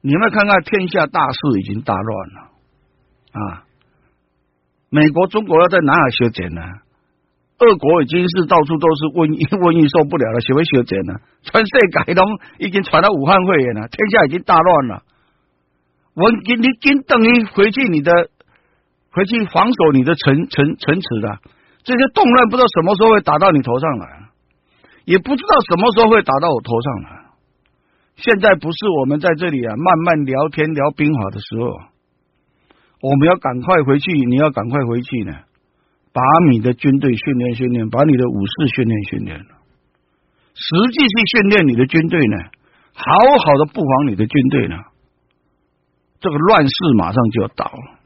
[0.00, 2.40] 你们看看天下大事已经大乱了
[3.30, 3.64] 啊！
[4.88, 6.60] 美国、中国要在哪儿修剪呢？
[7.58, 11.14] 俄国已经是到处都是瘟疫，瘟疫受不了了，谁会修剪呢？
[11.42, 11.70] 全世
[12.04, 12.22] 界都
[12.58, 15.04] 已经传到武汉肺炎了，天下已经大乱了。
[16.14, 18.12] 我你你紧等于回去你的
[19.12, 21.38] 回去防守你的城城城池的。
[21.82, 24.28] 这些动乱，不知道什么时候会打到你头上来，
[25.04, 27.20] 也不知道什么时候会打到我头上来。”
[28.20, 31.72] 现在不是我们在这里啊，慢慢聊天聊兵法的时候，
[33.00, 35.32] 我们要赶快回去，你要赶快回去呢，
[36.12, 36.20] 把
[36.50, 39.38] 你的军队训练训练，把你的武士训练训练。
[39.38, 42.36] 实际去训练你的军队呢，
[42.92, 43.04] 好
[43.38, 44.76] 好的布防你的军队呢，
[46.20, 47.98] 这个乱世马上就要到了。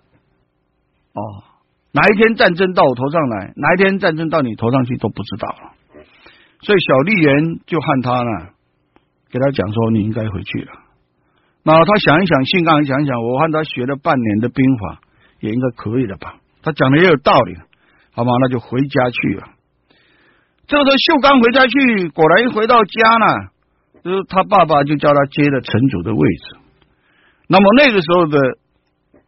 [1.14, 1.44] 哦，
[1.92, 5.72] 哪一天战争到我头上来，哪一天战争到你头上去都不知道了。
[6.60, 8.54] 所以小丽人就和他呢。
[9.30, 10.70] 给他讲说你应该回去了，
[11.64, 15.00] 那他想一想，信刚想一想，我看他学了半年的兵法，
[15.40, 16.36] 也应该可以了吧？
[16.62, 17.56] 他讲的也有道理，
[18.12, 18.30] 好吗？
[18.42, 19.48] 那就回家去了。
[20.68, 23.26] 这个时候秀刚回家去，果然一回到家呢，
[24.04, 26.56] 就是他爸爸就叫他接了城主的位置。
[27.46, 28.38] 那么那个时候的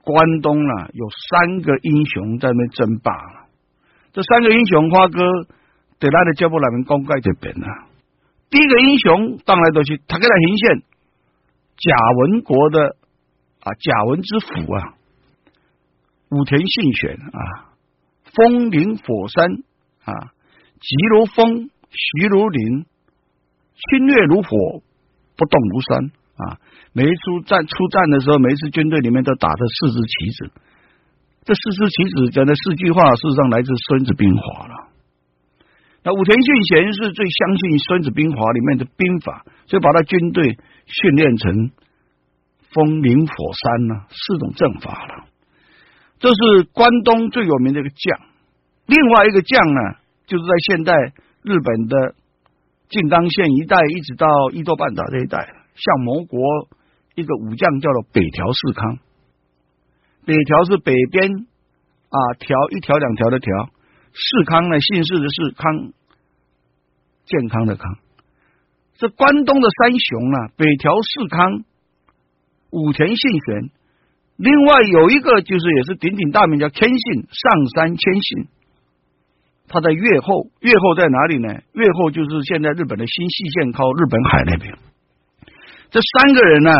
[0.02, 3.12] 关东呢，有三个英雄在那争霸。
[4.12, 5.22] 这三个英雄，花哥
[5.98, 7.66] 得来的叫不来们公盖这边呢。
[8.48, 10.82] 第一个英雄当然都是他给他行县
[11.76, 12.96] 贾文国的
[13.60, 14.94] 啊，贾文之府啊，
[16.30, 17.74] 武田信玄啊，
[18.32, 19.50] 风林火山
[20.04, 20.32] 啊，
[20.80, 22.86] 急如风，徐如林，
[23.74, 24.80] 侵略如火，
[25.36, 26.60] 不动如山啊。
[26.92, 30.50] 每一出战出战的时候，每一次军队里面都打着四支旗子。
[31.44, 34.88] 这四支旗子讲的四句话，事实上来自《孙子兵法》了。
[36.02, 41.70] 那武田信贤是最相信《孙子兵法》里面的兵法，所以把他军队训练成
[42.70, 45.24] 风林火山呢四种阵法了。
[46.18, 48.20] 这是关东最有名的一个将。
[48.86, 49.80] 另外一个将呢，
[50.26, 50.94] 就是在现代
[51.42, 52.14] 日本的
[52.88, 55.38] 静冈县一带，一直到伊豆半岛这一带，
[55.76, 56.40] 像某国
[57.14, 58.98] 一个武将叫做北条氏康。
[60.24, 61.46] 北条是北边
[62.08, 63.70] 啊，条一条两条的条。
[64.12, 65.92] 世康呢，姓氏的是康，
[67.26, 67.98] 健康的康。
[68.96, 71.64] 这关东的三雄啊，北条氏康、
[72.70, 73.70] 武田信玄，
[74.36, 78.48] 另外有一个就是也是鼎鼎大名叫天信上山天信。
[79.68, 81.48] 他在越后，越后在哪里呢？
[81.74, 84.78] 越后就是现在日本的新舄县靠日本海那边。
[85.90, 86.72] 这三个人呢，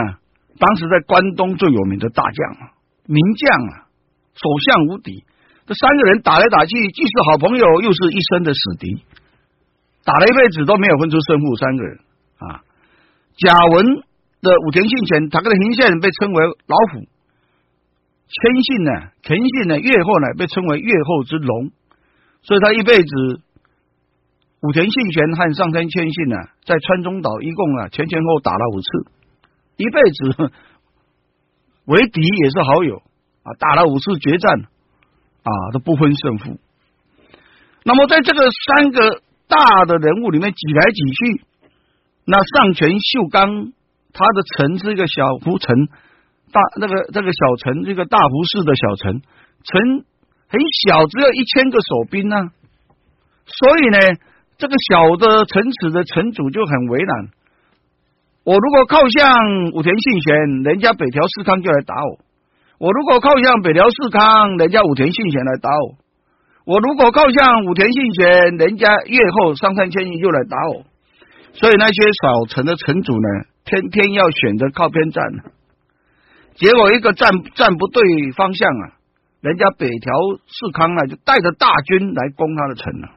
[0.58, 2.72] 当时在关东最有名的大将啊，
[3.06, 3.86] 名将啊，
[4.34, 5.24] 所向无敌。
[5.66, 9.02] 这三个人打来打去，既是好朋友，又是一生的死敌，
[10.04, 11.56] 打了一辈子都没有分出胜负。
[11.56, 11.98] 三个人
[12.38, 12.62] 啊，
[13.36, 13.84] 贾文
[14.42, 17.00] 的武田信玄，他跟的行县被称为老虎；
[18.28, 21.70] 千信呢，田信呢，越后呢被称为越后之龙。
[22.42, 23.40] 所以他一辈子，
[24.66, 28.88] 武田信玄和上山谦信呢，在川中岛一共啊前前后打了五次，
[29.76, 30.52] 一辈子
[31.84, 33.02] 为敌也是好友
[33.42, 34.66] 啊，打了五次决战。
[35.46, 36.58] 啊，都不分胜负。
[37.84, 41.44] 那么，在这个三个大的人物里面挤来挤去，
[42.24, 43.72] 那上泉秀刚
[44.12, 45.86] 他的城是一个小湖城，
[46.50, 49.22] 大那个这个小城，这个大湖市的小城，
[49.62, 50.04] 城
[50.48, 52.50] 很小，只有一千个守兵呢。
[53.46, 53.98] 所以呢，
[54.58, 57.28] 这个小的城池的城主就很为难。
[58.44, 62.20] 我如果靠向武田信玄，人家北条氏康就来打我。
[62.78, 65.96] 我如果靠向北条氏康，人家武田信玄来打我；
[66.64, 70.84] 我如果靠向武田信玄，人家越后上杉谦信又来打我。
[71.52, 73.28] 所以那些小城的城主呢，
[73.64, 75.24] 天天要选择靠边站
[76.54, 78.02] 结果一个站站不对
[78.32, 78.84] 方向啊，
[79.40, 80.12] 人家北条
[80.46, 83.08] 氏康啊就带着大军来攻他的城了。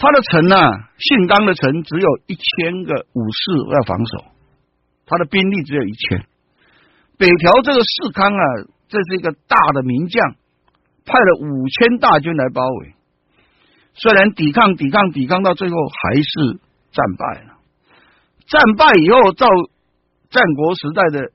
[0.00, 0.56] 他的城呢，
[0.96, 4.24] 信刚的城只有一千个武士要防守，
[5.04, 6.24] 他的兵力只有一千。
[7.18, 8.44] 北条这个士康啊，
[8.88, 10.36] 这是一个大的名将，
[11.04, 12.94] 派了五千大军来包围。
[13.92, 16.58] 虽然抵抗、抵抗、抵抗，到最后还是
[16.92, 17.58] 战败了。
[18.46, 19.46] 战败以后，照
[20.30, 21.28] 战国时代的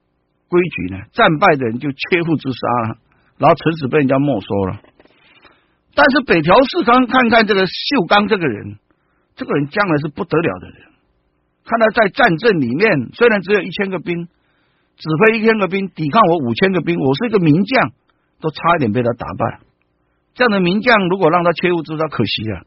[0.50, 2.98] 规矩呢，战败的人就切腹自杀了，
[3.38, 4.80] 然后城池被人家没收了。
[5.96, 8.78] 但是北条氏康看看这个秀刚这个人，
[9.36, 10.78] 这个人将来是不得了的人。
[11.64, 14.28] 看他在战阵里面，虽然只有一千个兵，
[14.98, 17.92] 指挥一千个兵抵抗我五千个兵，我是一个名将，
[18.40, 19.62] 都差一点被他打败。
[20.36, 22.62] 这样的名将，如果让他切腹自杀，可惜啊！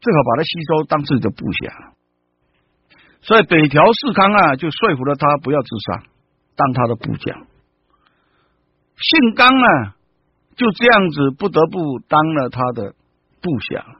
[0.00, 1.92] 最好把他吸收当自己的部下。
[3.22, 6.02] 所以北条氏康啊，就说服了他不要自杀，
[6.56, 7.46] 当他的部将。
[8.96, 9.96] 姓刚啊，
[10.60, 12.92] 就这样子不得不当了他的
[13.40, 13.96] 部下，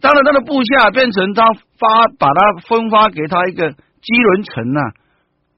[0.00, 4.94] 当了他的部下，变成他发把他分发给他一个基伦城啊，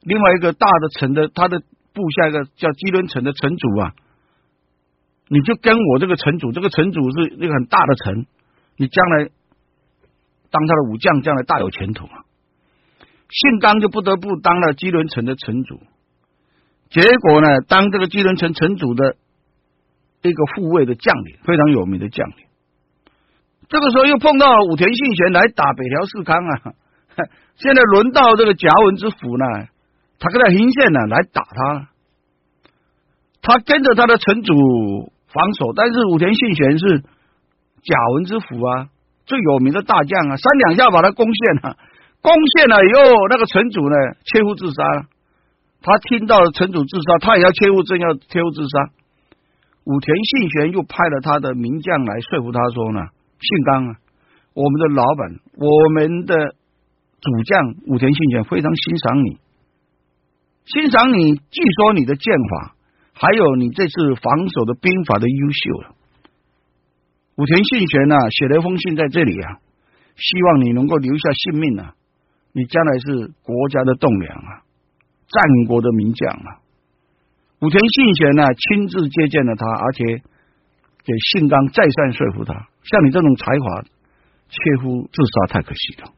[0.01, 1.61] 另外一个大的城的他的
[1.93, 3.93] 部下一个叫基伦城的城主啊。
[5.29, 8.25] 你就跟我这个城主，这个城主是一个很大的城，
[8.79, 9.29] 你将来
[10.51, 12.25] 当他的武将，将来大有前途啊。
[13.29, 15.81] 信刚就不得不当了基伦城的城主，
[16.89, 19.16] 结果呢，当这个基伦城城主的
[20.29, 22.37] 一个护卫的将领，非常有名的将领。
[23.68, 26.72] 这个时候又碰到武田信玄来打北条氏康啊，
[27.57, 29.45] 现在轮到这个甲文之府呢，
[30.18, 31.89] 他跟他行线呢来打他，
[33.43, 35.12] 他跟着他的城主。
[35.35, 38.87] 防守，但是武田信玄是甲文之府啊，
[39.27, 41.77] 最有名的大将啊，三两下把他攻陷了，
[42.22, 45.07] 攻陷了以后，那个城主呢，切腹自杀了。
[45.83, 48.91] 他听到城主自杀，他也要切腹，正要切腹自杀。
[49.85, 53.01] 武田信玄又派了他的名将来说服他说呢，
[53.39, 53.97] 信刚啊，
[54.55, 56.35] 我们的老板，我们的
[57.20, 59.39] 主将武田信玄非常欣赏你，
[60.64, 62.74] 欣赏你，据说你的剑法。
[63.16, 65.95] 还有你这次防守的兵法的优秀，
[67.37, 69.59] 武田信玄呢写了一封信在这里啊，
[70.16, 71.95] 希望你能够留下性命啊，
[72.53, 74.66] 你将来是国家的栋梁啊，
[75.28, 76.63] 战国的名将啊。
[77.61, 80.05] 武田信玄呢亲自接见了他，而且
[81.05, 82.52] 给信刚再三说服他，
[82.82, 83.82] 像你这种才华，
[84.48, 86.12] 切乎自杀太可惜了。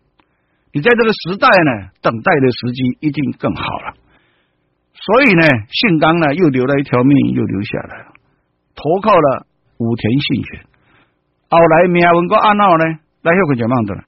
[0.72, 3.94] 你在这个时代呢，等待的时机一定更好了。
[4.92, 8.12] 所以呢，信刚呢又留了一条命，又留下来了，
[8.74, 9.46] 投靠了
[9.78, 10.66] 武田信玄。
[11.48, 12.84] 后来明文哥阿闹呢，
[13.22, 14.04] 来休个就忙的了。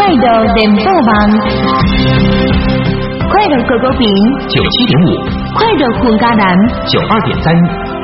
[0.00, 1.10] 快乐联播网，
[3.28, 4.08] 快乐狗狗饼
[4.48, 5.06] 九七点五，
[5.54, 6.56] 快乐混家男
[6.88, 7.52] 九二点三，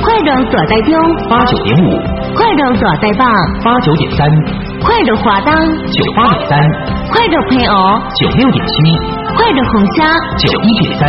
[0.04, 0.92] 快乐左台中
[1.30, 1.88] 八九点五，
[2.36, 3.24] 快乐左台北
[3.64, 4.28] 八九点三。
[4.84, 5.54] 快乐华灯
[5.88, 6.60] 九八点三，
[7.08, 7.74] 快乐配偶
[8.20, 8.74] 九六点七，
[9.34, 10.04] 快乐红虾
[10.36, 11.08] 九一点三，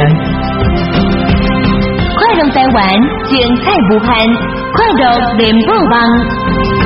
[2.15, 2.87] 快乐台湾
[3.25, 4.15] 精彩不凡，
[4.71, 6.76] 快乐联播网。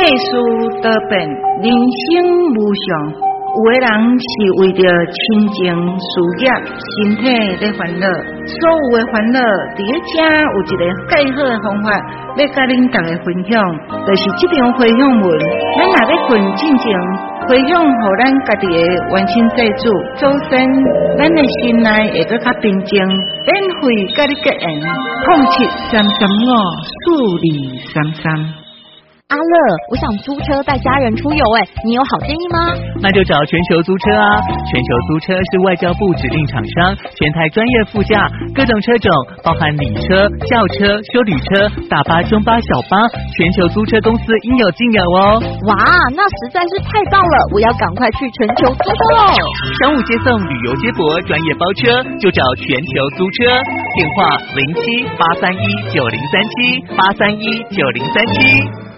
[0.00, 0.32] 世事
[0.80, 1.28] 多变，
[1.60, 2.24] 人生
[2.56, 3.12] 无常。
[3.52, 4.30] 有的人是
[4.62, 4.80] 为着
[5.12, 7.22] 亲情、事业、身体
[7.60, 8.06] 在烦恼，
[8.48, 9.38] 所有的烦恼，
[9.76, 11.92] 伫咧遮有一个介好的方法，
[12.38, 13.60] 要甲恁大家分享，
[13.92, 15.24] 就是即张回向文。
[15.76, 16.88] 咱若要困进前，
[17.44, 19.84] 回向互咱家己的冤亲债主，
[20.16, 20.64] 周身
[21.20, 23.84] 咱的心内会搁较平静，免费
[24.16, 24.80] 甲你结缘，
[25.28, 26.48] 空七三三五
[26.88, 27.04] 四
[27.36, 27.46] 二
[27.92, 28.59] 三三。
[29.30, 29.54] 阿乐，
[29.90, 32.74] 我想租车带家人出游，哎，你有好建议吗？
[32.98, 34.26] 那就找全球租车啊！
[34.66, 39.06] 全球租车是外交部指定厂商，全台专业副驾，各种车种，
[39.44, 43.06] 包含礼车、轿车、修旅车、大巴、中巴、小巴，
[43.38, 45.38] 全球租车公司应有尽有哦！
[45.38, 45.74] 哇，
[46.18, 47.36] 那实在是太棒了！
[47.54, 49.30] 我要赶快去全球租车喽！
[49.78, 53.62] 商务接送、旅游接驳、专业包车，就找全球租车，
[53.94, 58.89] 电话零七八三一九零三七八三一九零三七。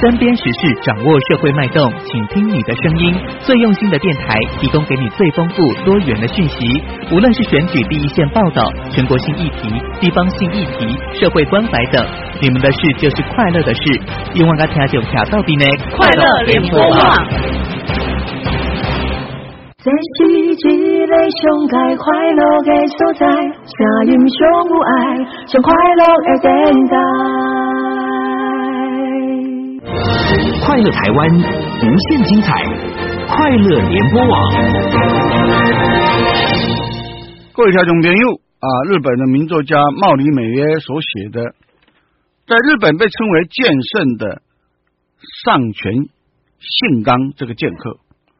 [0.00, 3.14] 身边时事，掌握社会脉动，请听你的声音。
[3.40, 6.82] 最用心的电台，提供给你最丰富多元的讯息。
[7.12, 9.68] 无论是选举第一线报道、全国性议题、
[10.00, 12.02] 地方性议题、社会关怀等，
[12.40, 13.82] 你们的事就是快乐的事。
[14.32, 17.26] 希望大家就听到底呢，快乐联播网。
[19.82, 20.54] 这是一
[21.06, 27.69] 个上界快乐的所在，声音上有爱，上快乐的电台。
[29.82, 32.64] 快乐台湾，无限精彩，
[33.26, 34.52] 快乐联播网。
[37.54, 41.54] 各位听众朋友啊，日本的名作家茂里美约所写的，
[42.46, 44.42] 在日本被称为剑圣的
[45.44, 47.92] 上泉信纲这个剑客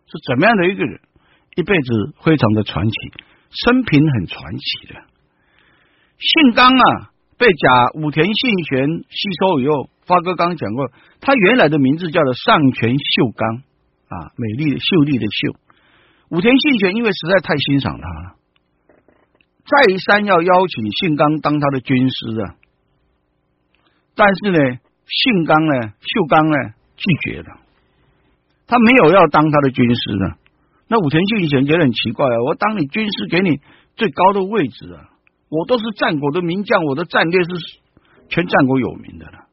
[0.09, 1.01] 是怎么样的一个人？
[1.57, 2.95] 一辈子非常的传奇，
[3.64, 5.01] 生平很传奇的。
[6.18, 10.90] 信纲啊，被甲武田信玄吸收以后，发哥刚刚讲过，
[11.20, 13.62] 他原来的名字叫做上泉秀刚
[14.11, 15.54] 啊，美丽的秀丽的秀。
[16.30, 18.34] 武田信玄因为实在太欣赏他了，
[19.64, 22.54] 再三要邀请信刚当他的军师啊，
[24.16, 24.58] 但是呢，
[25.06, 26.56] 信刚呢，秀刚呢
[26.96, 27.58] 拒绝了，
[28.66, 30.34] 他没有要当他的军师呢。
[30.88, 33.61] 那武田信玄觉得很奇怪啊，我当你军师，给你
[33.94, 35.06] 最高的位置啊，
[35.48, 37.50] 我都是战国的名将，我的战略是
[38.28, 39.46] 全战国有名的了，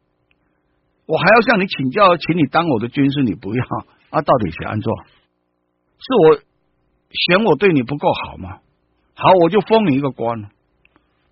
[1.07, 3.65] 我还要向你请教，请你当我的军师，你不要
[4.11, 4.21] 啊？
[4.21, 4.93] 到底谁安坐？
[5.97, 6.39] 是我
[7.09, 8.59] 嫌我对你不够好吗？
[9.15, 10.49] 好，我就封你一个官。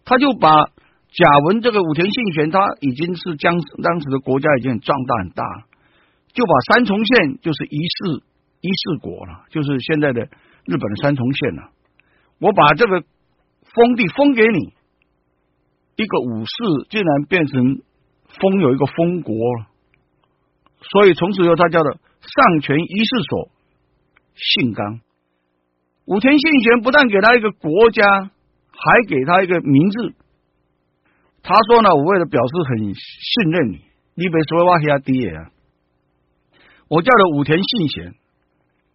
[0.05, 5.43] 他就把贾文这个武田信玄，他已经是将当时的国家已经壮大很大，
[6.33, 8.23] 就把三重县就是一市。
[8.61, 11.69] 一四国了，就是现在的日本的三重县了。
[12.39, 13.03] 我把这个
[13.75, 14.73] 封地封给你，
[15.97, 17.81] 一个武士竟然变成
[18.39, 19.35] 封有一个封国，
[20.81, 23.49] 所以从此以后他叫做上权一世所
[24.35, 24.99] 信纲。
[26.05, 28.05] 武田信玄不但给他一个国家，
[28.71, 30.13] 还给他一个名字。
[31.41, 33.81] 他说呢，我为了表示很信任你，
[34.15, 35.51] 你别说我下低啊，
[36.87, 38.13] 我叫的武田信玄。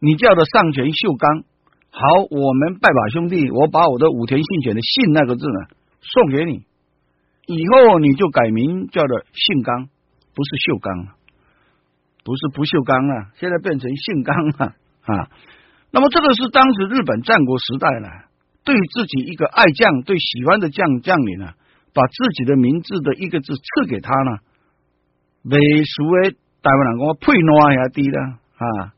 [0.03, 1.45] 你叫的上泉秀刚，
[1.91, 6.65] 好，我们拜把兄弟，我把我的武田信玄的信那个字呢送给你，
[7.51, 9.89] 以后你就改名叫做姓刚，
[10.35, 11.09] 不是秀刚，
[12.23, 15.27] 不是不锈钢啊，现在变成姓刚了啊。
[15.91, 18.07] 那么这个是当时日本战国时代呢，
[18.63, 21.51] 对自己一个爱将、对喜欢的将将领呢，
[21.93, 24.39] 把自己的名字的一个字赐给他呢，
[25.43, 26.31] 美俗的
[26.63, 28.95] 台湾人讲配暖下低了啊。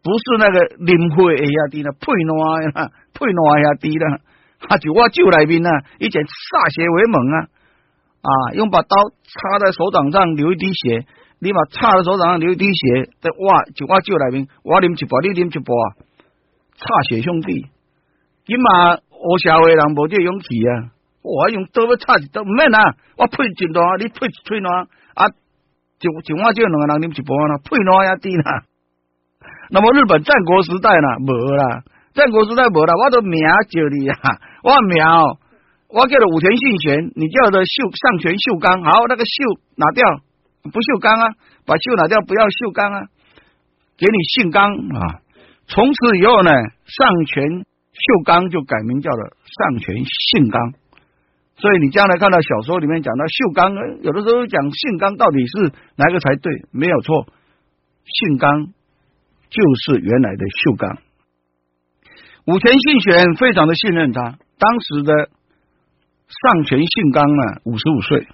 [0.00, 4.24] 不是那个林会下底了，配暖呀，配暖下底了，
[4.58, 7.48] 他就我酒内面啊，一件歃血为盟啊
[8.28, 8.52] 啊！
[8.54, 11.06] 用把刀插在手掌上流一滴血，
[11.40, 15.86] 你把插在手掌上流一滴血，在哇就我酒内面，我啉一包，你啉一包啊！
[16.76, 17.66] 插血兄弟，
[18.44, 20.92] 今嘛我社会人无这勇气啊！
[21.22, 22.94] 我用刀要插一刀，唔免啊！
[23.16, 25.28] 我配一段，你配一吹暖啊！
[25.98, 28.62] 就就我这两个人啉一包啦，配暖下底啦。
[29.70, 31.82] 那么日本战国时代呢，无啦，
[32.14, 35.36] 战国时代无啦，我都名叫你啊，我名哦，
[35.88, 39.32] 我叫做武田信玄，你叫的秀上泉秀刚，好，那个秀
[39.76, 40.04] 拿掉，
[40.62, 41.34] 不锈钢啊，
[41.64, 43.08] 把秀拿掉，不要秀刚啊，
[43.96, 45.24] 给你信刚啊，
[45.66, 46.52] 从此以后呢，
[46.84, 50.74] 上泉秀刚就改名叫做上泉信刚，
[51.56, 57.26] 所以你将来看到小说里面讲到秀刚，有的时候讲信刚到底是哪个才对，没有错，
[58.04, 58.72] 信刚。
[59.50, 60.98] 就是原来的秀刚，
[62.44, 64.36] 武田信玄非常的信任他。
[64.58, 65.30] 当时的
[66.28, 68.28] 上泉信刚呢，五十五岁，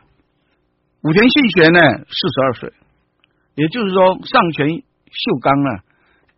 [1.02, 2.72] 武田信玄呢，四十二岁。
[3.54, 5.70] 也就是说，上泉秀刚呢，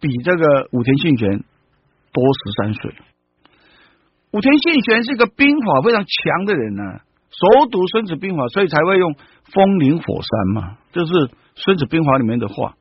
[0.00, 1.44] 比这个武田信玄
[2.12, 2.94] 多十三岁。
[4.32, 6.82] 武田信玄是一个兵法非常强的人呢，
[7.30, 9.14] 熟读孙子兵法，所以才会用
[9.52, 11.12] 风林火山嘛，这是
[11.54, 12.74] 孙子兵法里面的话。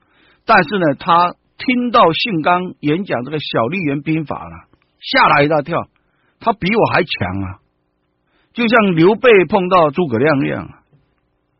[0.45, 1.33] 但是呢，他。
[1.57, 4.67] 听到信刚演讲这个小笠原兵法了，
[4.99, 5.87] 吓了一大跳。
[6.41, 7.59] 他比我还强啊，
[8.55, 10.67] 就像刘备碰到诸葛亮一样，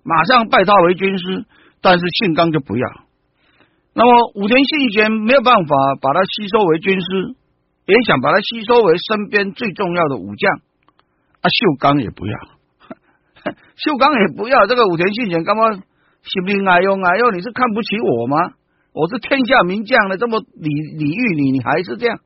[0.02, 1.46] 马上拜他为军师。
[1.82, 2.88] 但是信刚就不要。
[3.94, 7.36] 那么武田信玄没有办法把他吸收为军师，
[7.86, 10.52] 也想把他吸收为身边最重要的武将。
[11.42, 12.34] 啊，秀刚也不要，
[13.78, 14.66] 秀刚也不要。
[14.66, 15.70] 这个武田信玄干嘛？
[15.74, 18.38] 心里哎呦哎呦，你是看不起我吗？
[18.92, 22.18] 我是天下名将了，这么礼礼遇你，你还是这样。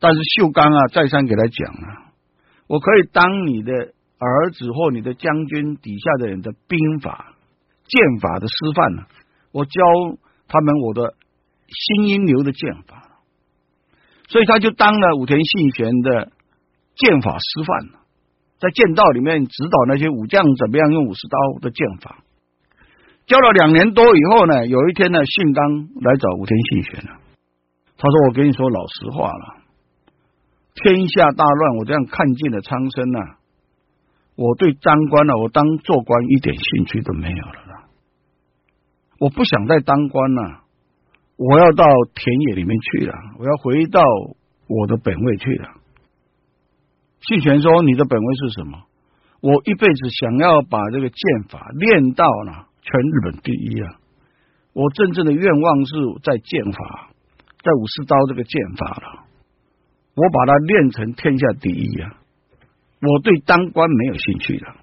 [0.00, 2.01] 但是秀刚啊，再三给他讲啊，
[2.72, 7.34] 我可以当你的儿子或你的将军底下的人的兵法、
[7.84, 9.02] 剑法的师范呢。
[9.52, 9.82] 我教
[10.48, 11.12] 他们我的
[11.68, 13.20] 新英流的剑法，
[14.26, 16.32] 所以他就当了武田信玄的
[16.96, 17.90] 剑法师范
[18.58, 22.24] 在剑道里面指导那些武将怎么样用武士刀的剑法。
[23.26, 27.20] 教了两年多以后呢，有一天呢，信刚来找武田信玄了。
[27.98, 29.61] 他说：“我跟你说老实话了，
[30.74, 33.18] 天下大乱，我这样看尽了苍生呐，
[34.36, 37.84] 我对当官呢，我当做官一点兴趣都没有了啦。
[39.18, 40.62] 我不想再当官了，
[41.36, 44.02] 我要到田野里面去了，我要回到
[44.66, 45.68] 我的本位去了。
[47.20, 48.82] 信玄说：“你的本位是什么？
[49.40, 53.98] 我一辈子想要把这个剑法练到呢全日本第一啊！
[54.72, 57.10] 我真正的愿望是在剑法，
[57.62, 59.24] 在武士刀这个剑法了，
[60.14, 62.18] 我把它练成天下第一啊！
[63.00, 64.76] 我对当官没有兴趣了。”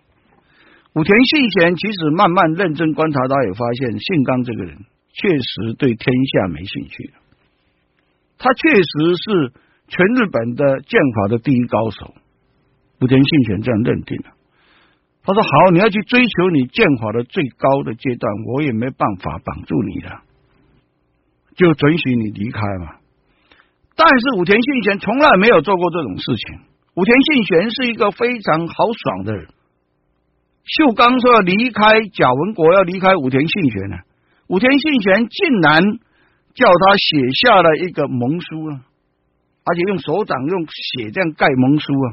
[0.95, 4.75] 武田信玄其实慢慢认真观察，他也发现信刚这个人
[5.13, 7.13] 确实对天下没兴趣。
[8.39, 9.53] 他确实是
[9.87, 12.15] 全日本的剑法的第一高手。
[13.01, 14.31] 武田信玄这样认定了。
[15.23, 20.23] 他说：“好，你要去追求你剑法的最高的阶段，我也没办法绑住你了，
[21.55, 22.95] 就准许你离开嘛。”
[23.99, 26.59] 但是武田信玄从来没有做过这种事情。
[26.95, 29.47] 武田信玄是一个非常豪爽的人。
[30.63, 33.97] 秀刚说要离开贾文国，要离开武田信玄呢。
[34.47, 35.83] 武田信玄竟然
[36.53, 38.79] 叫他写下了一个盟书啊，
[39.65, 42.07] 而且用手掌用血这样盖盟书啊，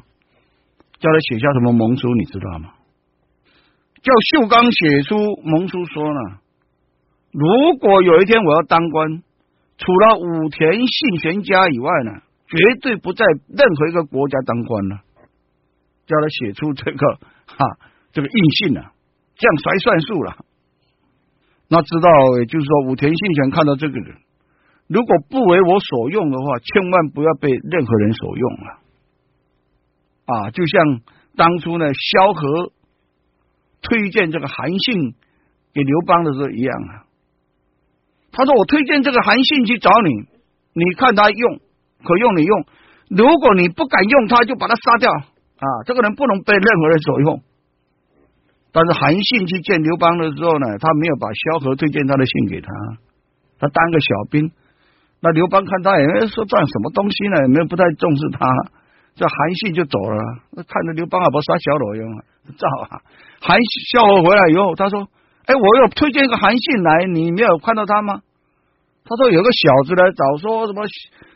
[0.99, 2.13] 叫他写下什么盟书？
[2.15, 2.71] 你知道吗？
[4.03, 6.39] 叫秀刚写出盟书说呢，
[7.31, 9.23] 如果有一天我要当官，
[9.79, 15.01] 除了武田信玄家以外呢，绝对不在任何一个国家当官了。
[16.07, 17.67] 叫他写出这个 哈。
[18.13, 18.93] 这个硬性啊，
[19.35, 20.39] 这样才算数了。
[21.69, 22.09] 那知道，
[22.39, 24.17] 也就是说，武田信玄看到这个人，
[24.87, 28.67] 如果不为我所用的话，千万不要被任何人所用啊！
[30.25, 31.01] 啊，就像
[31.37, 32.73] 当初呢，萧何
[33.83, 35.15] 推荐这个韩信
[35.75, 37.05] 给刘邦的时候一样啊。
[38.37, 40.11] 他说：“我推荐这个韩信去找你，
[40.77, 41.59] 你看他用
[42.05, 42.69] 可用，你用；
[43.09, 45.67] 如果你不敢用他，就把他杀掉啊！
[45.87, 47.41] 这个人不能被任何人所用。”
[48.77, 52.69] 但是韩信去见刘邦的时候呢，他没有把萧何推荐他的信给他，
[53.59, 54.53] 他当个小兵。
[55.23, 58.47] 那刘邦看他也没说赚什么东西呢，也没有不太重视他，
[59.15, 60.21] 这韩信就走了。
[60.69, 62.21] 看着刘邦啊，不杀小裸用啊，
[62.59, 63.01] 造啊！
[63.41, 63.57] 韩
[63.91, 65.09] 萧何回来以后，他说
[65.49, 68.21] ：“哎，我有推荐一个韩信来，你没有看到他吗？”
[69.07, 70.83] 他说：“有个小子来找，说什么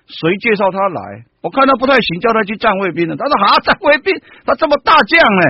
[0.05, 1.25] 谁介绍他来？
[1.41, 4.13] 我看他不太行，叫他去站卫兵了。”他说：“啊，站卫兵，
[4.45, 5.43] 他这么大将呢。”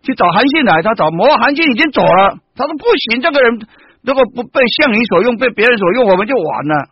[0.00, 2.38] 去找韩信来，他找魔韩信已经走了。
[2.54, 3.66] 他说不行，这个人
[4.02, 6.88] 如果不被项羽所用，被别人所用，我们就完了。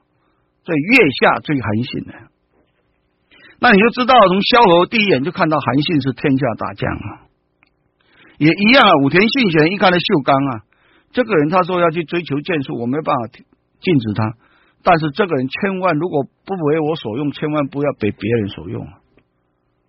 [0.64, 2.12] 所以月下追韩信呢，
[3.60, 7.30] 那你就知道，从萧何第一眼就看到韩信是天下大将啊。
[8.38, 10.66] 也一样啊，武田信玄一看到秀刚啊，
[11.12, 13.28] 这个人他说要去追求剑术，我没办法
[13.80, 14.34] 禁止他，
[14.86, 18.86] 但是这个人千万如果不为我所用，千万不要被别人所用。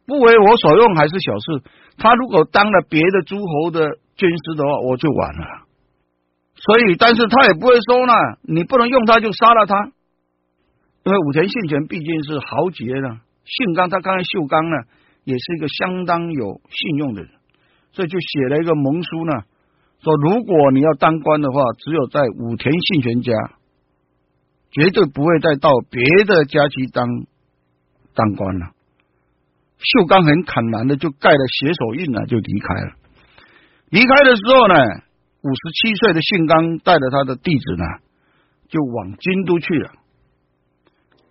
[0.08, 1.62] 不为我所用还是小事，
[2.00, 5.45] 他如果当了别的诸侯的军师的话，我就完了。
[6.56, 9.91] 所以，但是他也不会说呢，你不能用他就杀了他，
[11.06, 14.78] 因为武田信玄毕竟是豪杰呢，信刚他刚才秀刚呢，
[15.26, 17.30] 也是一个相当有信用的人，
[17.91, 19.43] 所以就写了一个盟书呢，
[20.02, 23.32] 说如果你要当官的话，只有在武田信玄家，
[24.72, 27.07] 绝对不会再到别的家去当
[28.13, 28.68] 当官了。
[29.78, 32.91] 秀刚很坦然的就盖了血手印了，就离开了。
[33.89, 34.76] 离开的时候呢，
[35.43, 37.86] 五十七岁的信刚带着他的弟子呢，
[38.68, 39.91] 就往京都去了。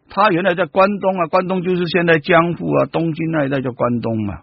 [0.08, 4.42] 他原来在关东啊，关东就是现在江户啊、东京那一带叫关东嘛。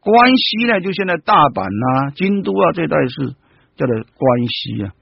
[0.00, 3.34] 关西呢，就现在大阪啊、京都啊这一带是
[3.74, 4.92] 叫做关西啊。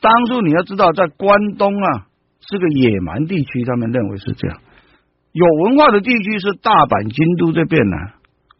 [0.00, 2.06] 当初你要知道，在关东啊
[2.48, 4.58] 是个野蛮地区，他们认为是这样。
[5.32, 7.96] 有文化的地区是大阪、京都这边呢。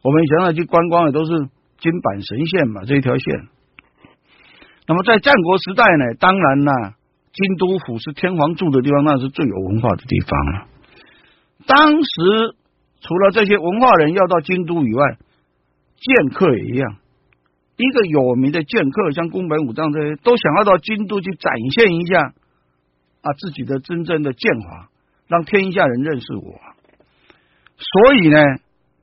[0.03, 1.31] 我们想想去观光的都是
[1.79, 3.49] 金板神线嘛，这一条线。
[4.87, 6.73] 那么在战国时代呢，当然呢，
[7.33, 10.67] 京都府是天皇住的地方，那是最有文化的地方了。
[11.67, 12.57] 当时
[13.01, 15.17] 除了这些文化人要到京都以外，
[15.97, 16.97] 剑客也一样。
[17.77, 22.35] 一个有名的剑客，像宫本武藏这些，都想要到京都去展现一下
[23.25, 24.91] 啊自己的真正的剑法。
[25.27, 26.61] 让天下人认识我，
[27.79, 28.37] 所以呢，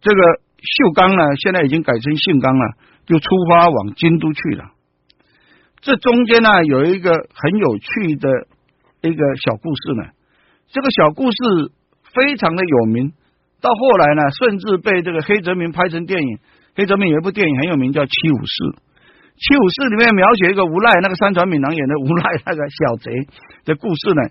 [0.02, 0.22] 这个
[0.60, 2.76] 秀刚呢，现在已经改成信刚了，
[3.08, 4.66] 就出发往京都去了。
[5.80, 8.30] 这中间呢，有一个很有趣的
[9.02, 10.14] 一个小故事呢。
[10.70, 11.72] 这个小故事
[12.14, 13.14] 非常的有名，
[13.60, 16.38] 到后来呢，甚至被这个黑泽明拍成电影。
[16.76, 18.64] 黑泽明有一部电影很有名，叫《七武士》。
[19.42, 23.10] 《七武士》里面描写一个无赖，那个山川敏郎演的无赖那个小贼
[23.66, 24.22] 的故事呢。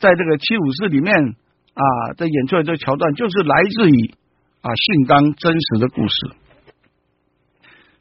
[0.00, 1.12] 在这个七武士里面
[1.76, 1.84] 啊，
[2.16, 4.14] 在演出来这个桥段，就是来自于
[4.62, 6.16] 啊信刚真实的故事。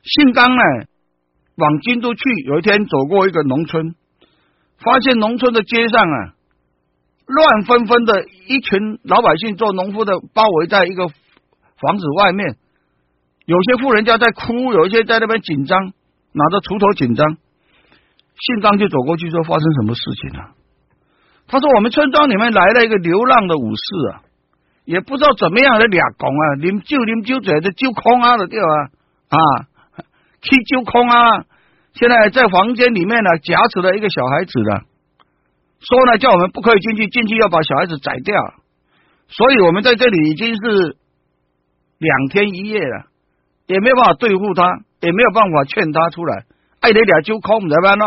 [0.03, 0.63] 信刚呢，
[1.55, 3.95] 往京都去，有一天走过一个农村，
[4.79, 6.33] 发现农村的街上啊，
[7.27, 12.55] 乱纷纷的一群老百姓做农夫的包围在一个房子外面，
[13.45, 15.91] 有些富人家在哭，有一些在那边紧张，
[16.33, 17.37] 拿着锄头紧张。
[18.35, 20.51] 信刚就走过去说：“发生什么事情了？”
[21.47, 24.21] 他说：“我们村庄里面来了一个流浪的武士啊，
[24.85, 28.77] 也不知道怎么样的俩公啊，啉酒啉酒嘴的酒空啊的掉啊
[29.29, 29.37] 啊，
[30.41, 31.45] 去酒空啊！
[31.93, 34.81] 现在在房间里面呢，夹持了一个小孩子了，
[35.79, 38.35] 说呢叫我们不可以进去，进去要把小孩子宰掉。
[39.27, 40.97] 所以我们在这里已经是
[41.99, 43.05] 两天一夜了，
[43.67, 46.45] 也没办法对付他，也没有办法劝他出来。
[46.79, 48.05] 爱你俩就空怎么办呢？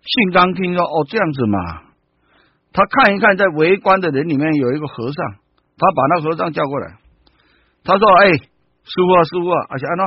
[0.00, 1.84] 信刚听说哦这样子嘛。”
[2.72, 5.16] 他看一看，在围观的人里面有一个和尚，
[5.76, 6.96] 他把那和尚叫过来。
[7.82, 10.04] 他说：“哎，师傅啊，师傅啊，阿安诺，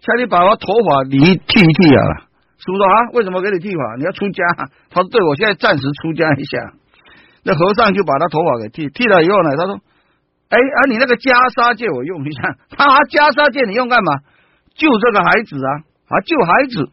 [0.00, 2.02] 请你把我头发理剃一剃啊。”
[2.58, 3.96] 师傅说：“啊，为什么给你剃发？
[3.96, 4.44] 你要出家？”
[4.88, 6.72] 他说：“对，我现在暂时出家一下。”
[7.42, 9.74] 那和尚就把他头发给剃，剃了以后呢，他说
[10.48, 14.12] ：“哎啊，你那个袈裟借我用一下。”他袈裟借你用干嘛？
[14.78, 15.70] 救这个孩子啊！
[16.08, 16.88] 啊，救孩子！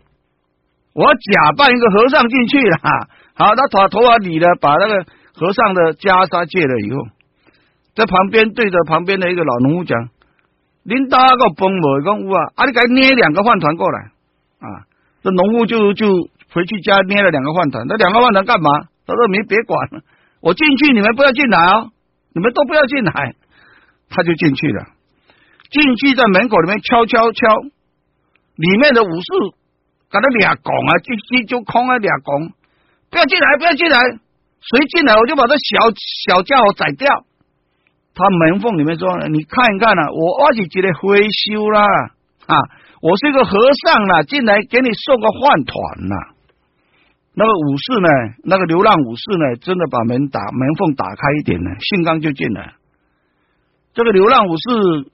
[0.94, 2.78] 我假扮一个和尚进去了。
[3.38, 7.08] 好，他把头发理了，把那个和尚的袈裟借了以后，
[7.96, 10.10] 在旁边对着旁边的一个老农夫讲
[10.84, 14.00] ：“您大个崩某公屋啊，啊，你给捏两个饭团过来
[14.60, 14.90] 啊！”
[15.22, 16.08] 这农夫就就
[16.52, 18.70] 回去家捏了两个饭团，那两个饭团干嘛？
[19.06, 20.02] 他说：“你别管了，
[20.42, 21.92] 我进去，你们不要进来哦，
[22.34, 23.36] 你们都不要进来。”
[24.08, 24.86] 他就进去了，
[25.72, 27.48] 进去在门口里面敲敲敲，
[28.56, 29.28] 里面的武士
[30.10, 32.53] 给他俩拱啊，就就就空了俩拱。
[33.12, 33.58] 不要进来！
[33.58, 33.97] 不要进来！
[34.62, 35.91] 谁进来我就把这小
[36.28, 37.26] 小家伙宰掉。
[38.16, 41.84] 他门缝里面说：“你看一看呐，我我是觉得灰修啦
[42.47, 42.56] 啊，
[43.01, 46.16] 我是一个和尚啦，进来给你送个饭团呐。”
[47.38, 48.08] 那个武士呢，
[48.45, 52.76] 那个流浪武士呢，真的把门打门缝打开一点呢，信刚就进来。
[53.93, 54.64] 这个流浪武士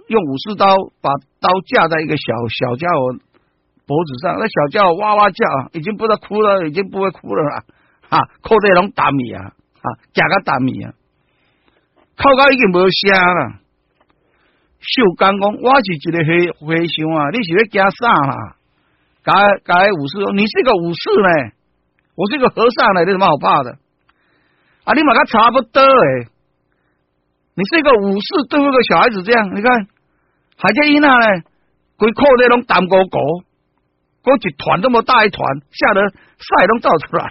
[0.08, 0.68] 用武士刀
[1.02, 1.10] 把
[1.42, 2.24] 刀架在一个小
[2.60, 3.20] 小家伙
[3.92, 7.64] 脖子上，那小家伙哇哇叫，已经不知道哭了，已经不会哭了啦。
[8.08, 10.94] 啊，靠在拢打米啊，啊，夹个打米啊，
[12.16, 13.60] 靠到已经无声了。
[14.80, 16.32] 秀刚讲，我是一个和
[16.68, 18.56] 和尚啊，你是要加啥啦？
[19.24, 19.34] 该
[19.66, 21.52] 该武士说，你是一个武士呢，
[22.16, 23.76] 我是一个和尚呢，你什么好怕的？
[24.86, 26.32] 啊，你马他差不多诶，
[27.56, 29.88] 你是一个武士对付个小孩子这样，你看，
[30.56, 31.44] 还在伊那呢，
[31.98, 33.44] 规靠在拢淡果果，
[34.24, 35.42] 嗰一团这么大一团，
[35.72, 37.26] 吓得晒拢照出来。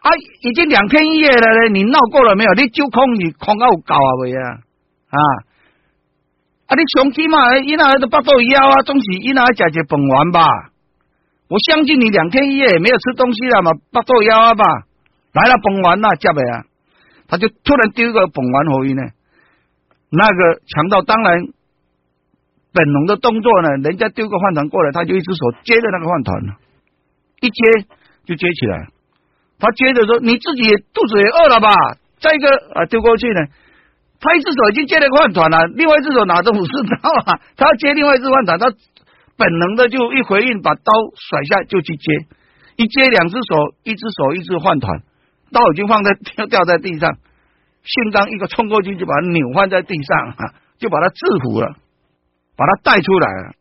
[0.00, 0.10] 啊，
[0.42, 1.70] 已经两天一夜了嘞！
[1.70, 2.52] 你闹够了没有？
[2.54, 4.60] 你就空你空到有够啊未啊？
[5.10, 5.18] 啊！
[6.68, 10.46] 啊，你上起码伊那都巴肚枵啊，总是伊那食只饭丸吧？
[11.48, 14.64] 我相信你两天一夜没有吃东西了嘛，巴肚枵啊吧？
[15.32, 16.64] 来了本丸呐，接的啊！
[17.28, 19.02] 他就突然丢一个本丸回去呢。
[20.10, 21.40] 那个强盗当然
[22.76, 26.36] 本能的动作呢，人家丢个饭团过来，他就一只手接着那个饭团，
[27.40, 27.88] 一接
[28.26, 28.88] 就接起来。
[29.58, 31.72] 他接着说：“你自己肚子也饿了吧？”
[32.20, 33.40] 再一个啊，丢过去呢，
[34.20, 38.68] 他一只手已经接了个饭团了，另外一只手拿着武士刀啊， 他要接另外一只饭团，他
[39.38, 42.12] 本能的就一回应，把刀甩下就去接，
[42.76, 45.00] 一接两只手，一只手一只饭团，
[45.50, 47.16] 刀已经放在掉掉在地上，
[47.82, 51.76] 信刚一个冲过去就把他扭翻在地上啊，就把他制服了，
[52.56, 53.52] 把他带出来了。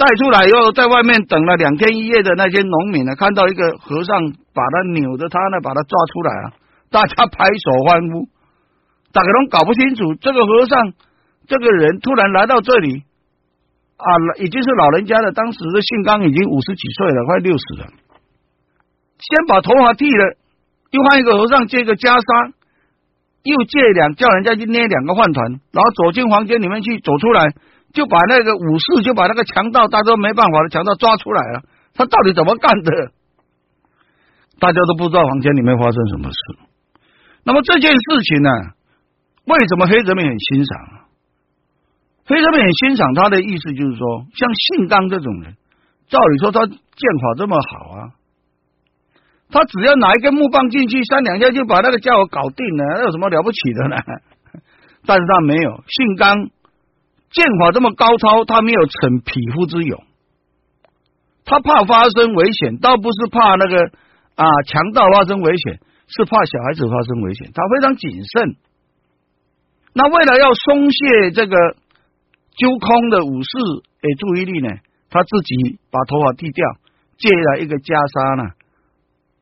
[0.00, 6.52] 带出来以后，在外面等了两天一夜的那些农民呢，看到一个和尚把他扭着，他呢把他抓出来啊，
[6.90, 8.26] 大家拍手欢呼。
[9.12, 10.94] 大家都搞不清楚，这个和尚
[11.46, 13.02] 这个人突然来到这里
[13.98, 14.08] 啊，
[14.38, 15.32] 已经是老人家了。
[15.32, 17.88] 当时的信刚已经五十几岁了，快六十了。
[19.18, 20.36] 先把头发剃了，
[20.92, 22.52] 又换一个和尚借个袈裟，
[23.42, 27.52] 又借两叫人家去捏两个饭团，然后走进房间里面去，走出来。
[27.92, 31.62] 就把那个武士，就把那个强盗，大家都没办法的强盗抓出来了。
[31.94, 33.12] 他到底怎么干的？
[34.60, 36.38] 大家都不知道房间里面发生什么事。
[37.44, 38.50] 那么这件事情呢，
[39.44, 40.78] 为什么黑泽明很欣赏？
[42.26, 45.56] 黑泽明很欣赏他的意思就是说，像信刚这种人，
[46.08, 48.14] 照理说他剑法这么好啊，
[49.50, 53.96] 他只要拿一根木棒进去，三两下就把那个家伙搞定了，那有什么了不起的呢？
[55.06, 56.50] 但是他没有，信刚。
[57.30, 60.04] 剑法这么高超，他没有逞匹夫之勇，
[61.44, 63.86] 他怕发生危险，倒不是怕那个
[64.34, 65.78] 啊强盗发生危险，
[66.08, 68.56] 是怕小孩子发生危险，他非常谨慎。
[69.92, 71.56] 那为了要松懈这个
[72.56, 73.48] 揪空的武士
[74.02, 74.68] 诶注意力呢，
[75.08, 76.66] 他自己把头发剃掉，
[77.16, 78.54] 借了一个袈裟呢，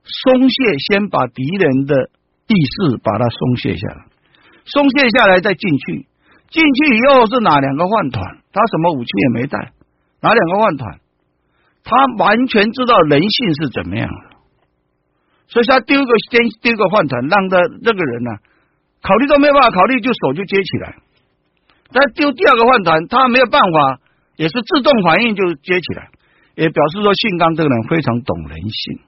[0.05, 2.11] 松懈，先把敌人的
[2.49, 4.07] 意识把它松懈下来，
[4.65, 6.07] 松懈下来再进去，
[6.51, 8.39] 进去以后是哪两个饭团？
[8.53, 9.73] 他什么武器也没带，
[10.21, 10.99] 哪两个饭团？
[11.85, 14.37] 他完全知道人性是怎么样的，
[15.49, 18.31] 所以他丢个先丢个饭团，让他这个人呢，
[19.01, 20.97] 考虑都没有办法考虑，就手就接起来。
[21.91, 24.01] 再丢第二个饭团，他没有办法，
[24.37, 26.11] 也是自动反应就接起来，
[26.57, 29.01] 也表示说信刚这个人非常懂人性。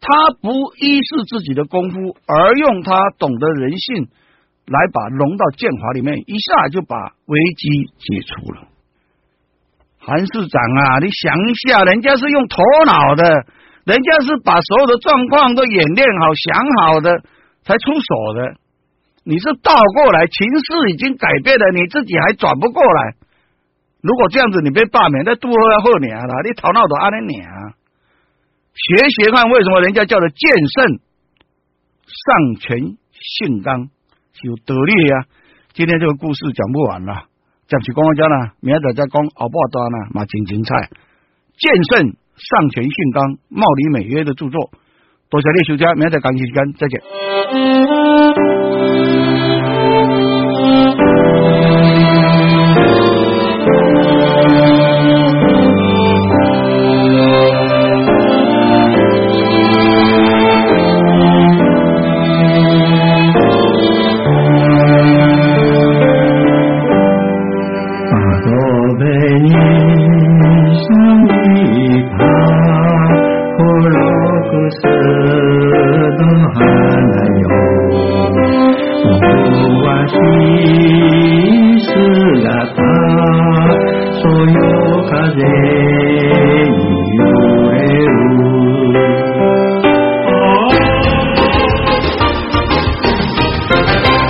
[0.00, 0.08] 他
[0.40, 4.08] 不依恃自己的功夫，而用他懂得人性
[4.66, 6.96] 来把融到剑法里面，一下就把
[7.26, 8.68] 危机解除了。
[9.98, 13.22] 韩市长啊，你想一下，人家是用头脑的，
[13.84, 17.22] 人家是把所有的状况都演练好、想好的
[17.62, 18.54] 才出手的。
[19.24, 23.14] 你是倒过来，情势已经改变了，你自己还转不过来。
[24.02, 25.52] 如果这样子，你被罢免，那多
[25.84, 27.78] 后年了，你头脑都安尼啊。
[28.74, 30.98] 学学看，为什么人家叫做剑圣
[32.06, 32.78] 上权
[33.12, 33.88] 性刚
[34.42, 35.24] 有得力呀？
[35.72, 37.24] 今天这个故事讲不完了，
[37.66, 40.90] 讲起光光家呢，明仔再讲后半段呢，嘛真精彩。
[41.56, 44.70] 剑圣上权训纲，茂里美约的著作，
[45.30, 47.00] 多谢你收听，明仔讲时间再见。